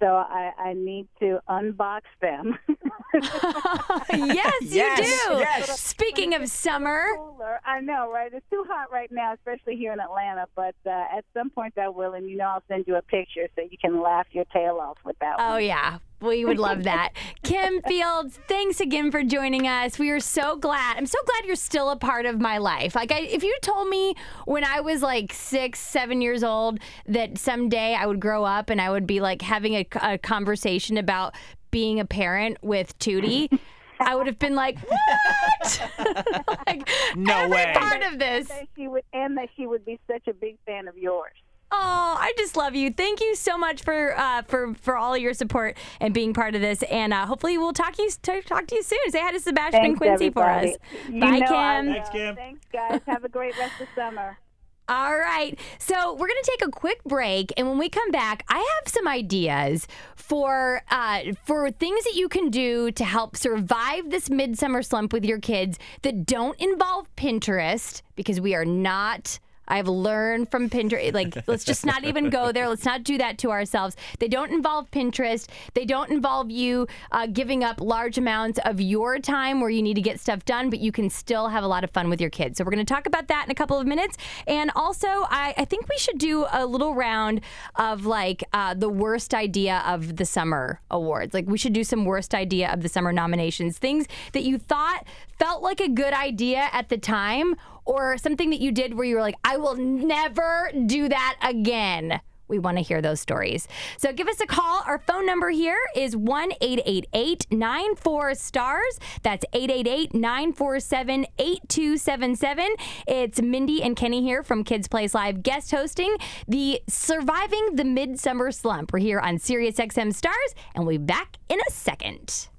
so 0.00 0.06
I, 0.16 0.50
I 0.58 0.72
need 0.72 1.06
to 1.20 1.40
unbox 1.48 2.02
them 2.20 2.58
yes, 4.12 4.62
you 4.62 4.96
do. 4.96 5.38
yes. 5.38 5.80
Speaking 5.80 6.34
of 6.34 6.48
summer, 6.48 7.04
cooler. 7.16 7.60
I 7.64 7.80
know, 7.80 8.10
right? 8.10 8.32
It's 8.32 8.44
too 8.50 8.64
hot 8.68 8.90
right 8.92 9.10
now, 9.12 9.34
especially 9.34 9.76
here 9.76 9.92
in 9.92 10.00
Atlanta. 10.00 10.46
But 10.54 10.74
uh, 10.86 11.16
at 11.16 11.24
some 11.34 11.50
point, 11.50 11.76
I 11.78 11.88
will, 11.88 12.14
and 12.14 12.28
you 12.28 12.36
know, 12.36 12.46
I'll 12.46 12.62
send 12.68 12.86
you 12.86 12.96
a 12.96 13.02
picture 13.02 13.48
so 13.54 13.62
you 13.62 13.76
can 13.80 14.02
laugh 14.02 14.26
your 14.32 14.44
tail 14.46 14.78
off 14.80 14.98
with 15.04 15.18
that. 15.20 15.36
Oh, 15.38 15.52
one. 15.52 15.64
yeah. 15.64 15.98
We 16.22 16.44
would 16.44 16.58
love 16.58 16.82
that. 16.84 17.10
Kim 17.42 17.82
Fields, 17.82 18.38
thanks 18.48 18.80
again 18.80 19.10
for 19.10 19.22
joining 19.22 19.66
us. 19.66 19.98
We 19.98 20.10
are 20.10 20.20
so 20.20 20.56
glad. 20.56 20.96
I'm 20.96 21.06
so 21.06 21.18
glad 21.26 21.46
you're 21.46 21.56
still 21.56 21.90
a 21.90 21.96
part 21.96 22.26
of 22.26 22.40
my 22.40 22.58
life. 22.58 22.94
Like, 22.94 23.12
I, 23.12 23.20
if 23.20 23.42
you 23.42 23.56
told 23.60 23.88
me 23.88 24.14
when 24.46 24.64
I 24.64 24.80
was 24.80 25.02
like 25.02 25.32
six, 25.32 25.80
seven 25.80 26.20
years 26.22 26.44
old 26.44 26.78
that 27.06 27.38
someday 27.38 27.94
I 27.94 28.06
would 28.06 28.20
grow 28.20 28.44
up 28.44 28.70
and 28.70 28.80
I 28.80 28.90
would 28.90 29.06
be 29.06 29.20
like 29.20 29.42
having 29.42 29.74
a, 29.74 29.86
a 30.00 30.18
conversation 30.18 30.96
about 30.96 31.34
being 31.72 31.98
a 31.98 32.04
parent 32.04 32.58
with 32.62 32.96
Tootie. 33.00 33.48
I 34.00 34.14
would 34.16 34.26
have 34.28 34.38
been 34.38 34.54
like, 34.56 34.78
"What?" 34.80 35.90
like, 36.66 36.88
No 37.16 37.34
every 37.34 37.50
way. 37.56 37.72
part 37.76 38.02
of 38.02 38.18
this. 38.18 38.48
That 38.48 38.66
she 38.76 38.88
would, 38.88 39.02
and 39.12 39.36
that 39.38 39.48
she 39.56 39.66
would 39.66 39.84
be 39.84 39.98
such 40.10 40.26
a 40.28 40.32
big 40.34 40.56
fan 40.66 40.88
of 40.88 40.96
yours. 40.98 41.32
Oh, 41.74 42.16
I 42.18 42.34
just 42.36 42.56
love 42.56 42.74
you. 42.74 42.90
Thank 42.90 43.20
you 43.20 43.34
so 43.34 43.56
much 43.56 43.82
for 43.82 44.18
uh, 44.18 44.42
for 44.42 44.74
for 44.74 44.96
all 44.96 45.16
your 45.16 45.32
support 45.34 45.78
and 46.00 46.12
being 46.12 46.34
part 46.34 46.54
of 46.54 46.60
this. 46.60 46.82
And 46.84 47.14
uh, 47.14 47.26
hopefully 47.26 47.56
we'll 47.58 47.72
talk 47.72 47.96
you 47.98 48.10
talk, 48.22 48.44
talk 48.44 48.66
to 48.66 48.74
you 48.74 48.82
soon. 48.82 48.98
Say 49.08 49.20
hi 49.20 49.30
to 49.32 49.40
Sebastian 49.40 49.84
and 49.84 49.96
Quincy 49.96 50.26
everybody. 50.26 50.72
for 50.72 50.74
us. 50.74 50.76
You 51.08 51.20
Bye, 51.20 51.38
know 51.38 51.46
Kim. 51.46 51.92
Thanks, 51.94 52.08
Kim. 52.10 52.36
Thanks, 52.36 52.66
guys. 52.72 53.00
Have 53.06 53.24
a 53.24 53.28
great 53.28 53.56
rest 53.58 53.80
of 53.80 53.88
summer. 53.94 54.36
All 54.88 55.16
right. 55.16 55.58
So 55.78 56.12
we're 56.12 56.26
going 56.26 56.42
to 56.42 56.50
take 56.58 56.68
a 56.68 56.70
quick 56.70 57.02
break, 57.04 57.52
and 57.56 57.68
when 57.68 57.78
we 57.78 57.88
come 57.88 58.10
back, 58.10 58.44
I 58.48 58.58
have 58.58 58.92
some 58.92 59.06
ideas 59.06 59.86
for 60.16 60.82
uh, 60.90 61.20
for 61.44 61.70
things 61.70 62.04
that 62.04 62.14
you 62.14 62.28
can 62.28 62.50
do 62.50 62.90
to 62.92 63.04
help 63.04 63.36
survive 63.36 64.10
this 64.10 64.28
midsummer 64.28 64.82
slump 64.82 65.12
with 65.12 65.24
your 65.24 65.38
kids 65.38 65.78
that 66.02 66.26
don't 66.26 66.58
involve 66.60 67.14
Pinterest, 67.16 68.02
because 68.16 68.40
we 68.40 68.54
are 68.54 68.64
not. 68.64 69.38
I've 69.72 69.88
learned 69.88 70.50
from 70.50 70.68
Pinterest, 70.68 71.14
like, 71.14 71.34
let's 71.48 71.64
just 71.64 71.86
not 71.86 72.04
even 72.04 72.28
go 72.28 72.52
there. 72.52 72.68
Let's 72.68 72.84
not 72.84 73.04
do 73.04 73.16
that 73.16 73.38
to 73.38 73.50
ourselves. 73.50 73.96
They 74.18 74.28
don't 74.28 74.52
involve 74.52 74.90
Pinterest. 74.90 75.48
They 75.72 75.86
don't 75.86 76.10
involve 76.10 76.50
you 76.50 76.86
uh, 77.10 77.26
giving 77.26 77.64
up 77.64 77.80
large 77.80 78.18
amounts 78.18 78.58
of 78.66 78.82
your 78.82 79.18
time 79.18 79.62
where 79.62 79.70
you 79.70 79.80
need 79.80 79.94
to 79.94 80.02
get 80.02 80.20
stuff 80.20 80.44
done, 80.44 80.68
but 80.68 80.80
you 80.80 80.92
can 80.92 81.08
still 81.08 81.48
have 81.48 81.64
a 81.64 81.66
lot 81.66 81.84
of 81.84 81.90
fun 81.90 82.10
with 82.10 82.20
your 82.20 82.28
kids. 82.28 82.58
So, 82.58 82.64
we're 82.64 82.70
going 82.70 82.84
to 82.84 82.94
talk 82.94 83.06
about 83.06 83.28
that 83.28 83.46
in 83.46 83.50
a 83.50 83.54
couple 83.54 83.78
of 83.78 83.86
minutes. 83.86 84.18
And 84.46 84.70
also, 84.76 85.08
I, 85.08 85.54
I 85.56 85.64
think 85.64 85.88
we 85.88 85.96
should 85.96 86.18
do 86.18 86.44
a 86.52 86.66
little 86.66 86.94
round 86.94 87.40
of 87.76 88.04
like 88.04 88.44
uh, 88.52 88.74
the 88.74 88.90
worst 88.90 89.32
idea 89.32 89.82
of 89.86 90.16
the 90.16 90.26
summer 90.26 90.82
awards. 90.90 91.32
Like, 91.32 91.46
we 91.46 91.56
should 91.56 91.72
do 91.72 91.82
some 91.82 92.04
worst 92.04 92.34
idea 92.34 92.70
of 92.70 92.82
the 92.82 92.90
summer 92.90 93.10
nominations, 93.10 93.78
things 93.78 94.06
that 94.32 94.42
you 94.42 94.58
thought 94.58 95.06
felt 95.38 95.62
like 95.62 95.80
a 95.80 95.88
good 95.88 96.12
idea 96.12 96.68
at 96.72 96.90
the 96.90 96.98
time 96.98 97.56
or 97.84 98.18
something 98.18 98.50
that 98.50 98.60
you 98.60 98.72
did 98.72 98.94
where 98.94 99.04
you 99.04 99.16
were 99.16 99.22
like, 99.22 99.36
I 99.44 99.56
will 99.56 99.76
never 99.76 100.70
do 100.86 101.08
that 101.08 101.36
again. 101.42 102.20
We 102.52 102.58
want 102.58 102.76
to 102.76 102.82
hear 102.82 103.00
those 103.00 103.18
stories. 103.18 103.66
So 103.96 104.12
give 104.12 104.28
us 104.28 104.38
a 104.40 104.46
call. 104.46 104.82
Our 104.86 104.98
phone 104.98 105.24
number 105.24 105.48
here 105.48 105.78
is 105.96 106.14
1 106.14 106.52
888 106.60 107.46
94 107.50 108.34
stars. 108.34 109.00
That's 109.22 109.46
888 109.54 110.14
947 110.14 111.26
8277. 111.38 112.74
It's 113.06 113.40
Mindy 113.40 113.82
and 113.82 113.96
Kenny 113.96 114.20
here 114.20 114.42
from 114.42 114.64
Kids 114.64 114.86
Place 114.86 115.14
Live 115.14 115.42
guest 115.42 115.70
hosting 115.70 116.14
the 116.46 116.82
Surviving 116.90 117.76
the 117.76 117.84
Midsummer 117.84 118.52
Slump. 118.52 118.92
We're 118.92 118.98
here 118.98 119.20
on 119.20 119.38
Sirius 119.38 119.76
XM 119.76 120.12
Stars, 120.12 120.54
and 120.74 120.86
we'll 120.86 120.98
be 120.98 121.04
back 121.04 121.38
in 121.48 121.58
a 121.66 121.70
second. 121.70 122.51